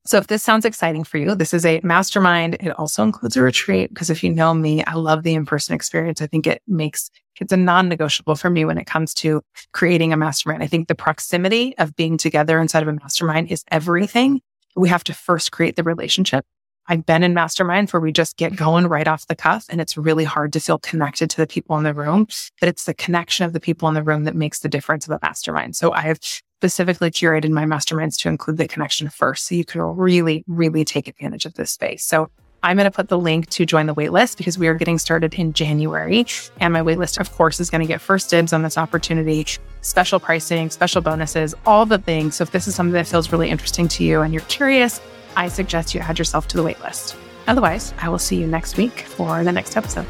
So 0.06 0.18
if 0.18 0.26
this 0.26 0.42
sounds 0.42 0.66
exciting 0.66 1.02
for 1.04 1.16
you, 1.16 1.34
this 1.34 1.54
is 1.54 1.64
a 1.64 1.80
mastermind. 1.82 2.56
It 2.60 2.78
also 2.78 3.02
includes 3.02 3.38
a 3.38 3.42
retreat 3.42 3.88
because 3.88 4.10
if 4.10 4.22
you 4.22 4.30
know 4.30 4.52
me, 4.52 4.84
I 4.84 4.94
love 4.94 5.22
the 5.22 5.34
in-person 5.34 5.74
experience. 5.74 6.20
I 6.20 6.26
think 6.26 6.46
it 6.46 6.60
makes 6.66 7.10
it's 7.40 7.52
a 7.52 7.56
non-negotiable 7.56 8.36
for 8.36 8.48
me 8.48 8.64
when 8.64 8.78
it 8.78 8.86
comes 8.86 9.12
to 9.14 9.42
creating 9.72 10.12
a 10.12 10.16
mastermind. 10.16 10.62
I 10.62 10.66
think 10.66 10.86
the 10.88 10.94
proximity 10.94 11.76
of 11.78 11.96
being 11.96 12.16
together 12.16 12.60
inside 12.60 12.82
of 12.82 12.88
a 12.88 12.92
mastermind 12.92 13.50
is 13.50 13.64
everything. 13.70 14.40
We 14.76 14.88
have 14.88 15.04
to 15.04 15.14
first 15.14 15.50
create 15.50 15.76
the 15.76 15.82
relationship. 15.82 16.44
I've 16.86 17.06
been 17.06 17.22
in 17.22 17.34
masterminds 17.34 17.92
where 17.92 18.00
we 18.00 18.12
just 18.12 18.36
get 18.36 18.54
going 18.54 18.86
right 18.86 19.08
off 19.08 19.26
the 19.26 19.34
cuff 19.34 19.64
and 19.70 19.80
it's 19.80 19.96
really 19.96 20.24
hard 20.24 20.52
to 20.52 20.60
feel 20.60 20.78
connected 20.78 21.30
to 21.30 21.38
the 21.38 21.46
people 21.46 21.78
in 21.78 21.84
the 21.84 21.94
room, 21.94 22.26
but 22.60 22.68
it's 22.68 22.84
the 22.84 22.94
connection 22.94 23.46
of 23.46 23.54
the 23.54 23.60
people 23.60 23.88
in 23.88 23.94
the 23.94 24.02
room 24.02 24.24
that 24.24 24.34
makes 24.34 24.60
the 24.60 24.68
difference 24.68 25.06
of 25.06 25.12
a 25.12 25.18
mastermind. 25.22 25.76
So 25.76 25.92
I 25.92 26.02
have 26.02 26.20
specifically 26.64 27.10
curated 27.10 27.50
my 27.50 27.66
masterminds 27.66 28.16
to 28.16 28.26
include 28.26 28.56
the 28.56 28.66
connection 28.66 29.10
first. 29.10 29.44
So 29.44 29.54
you 29.54 29.66
can 29.66 29.82
really, 29.82 30.44
really 30.46 30.82
take 30.82 31.06
advantage 31.08 31.44
of 31.44 31.52
this 31.54 31.70
space. 31.70 32.02
So 32.06 32.30
I'm 32.62 32.78
going 32.78 32.90
to 32.90 32.90
put 32.90 33.10
the 33.10 33.18
link 33.18 33.50
to 33.50 33.66
join 33.66 33.84
the 33.84 33.94
waitlist 33.94 34.38
because 34.38 34.56
we 34.56 34.66
are 34.66 34.72
getting 34.72 34.96
started 34.96 35.34
in 35.34 35.52
January. 35.52 36.24
And 36.60 36.72
my 36.72 36.80
waitlist, 36.80 37.20
of 37.20 37.30
course, 37.32 37.60
is 37.60 37.68
going 37.68 37.82
to 37.82 37.86
get 37.86 38.00
first 38.00 38.30
dibs 38.30 38.54
on 38.54 38.62
this 38.62 38.78
opportunity, 38.78 39.46
special 39.82 40.18
pricing, 40.18 40.70
special 40.70 41.02
bonuses, 41.02 41.54
all 41.66 41.84
the 41.84 41.98
things. 41.98 42.36
So 42.36 42.44
if 42.44 42.52
this 42.52 42.66
is 42.66 42.74
something 42.74 42.94
that 42.94 43.06
feels 43.06 43.30
really 43.30 43.50
interesting 43.50 43.86
to 43.88 44.02
you 44.02 44.22
and 44.22 44.32
you're 44.32 44.42
curious, 44.44 45.02
I 45.36 45.48
suggest 45.48 45.94
you 45.94 46.00
add 46.00 46.18
yourself 46.18 46.48
to 46.48 46.56
the 46.56 46.62
waitlist. 46.62 47.14
Otherwise, 47.46 47.92
I 48.00 48.08
will 48.08 48.18
see 48.18 48.36
you 48.40 48.46
next 48.46 48.78
week 48.78 49.00
for 49.00 49.44
the 49.44 49.52
next 49.52 49.76
episode. 49.76 50.06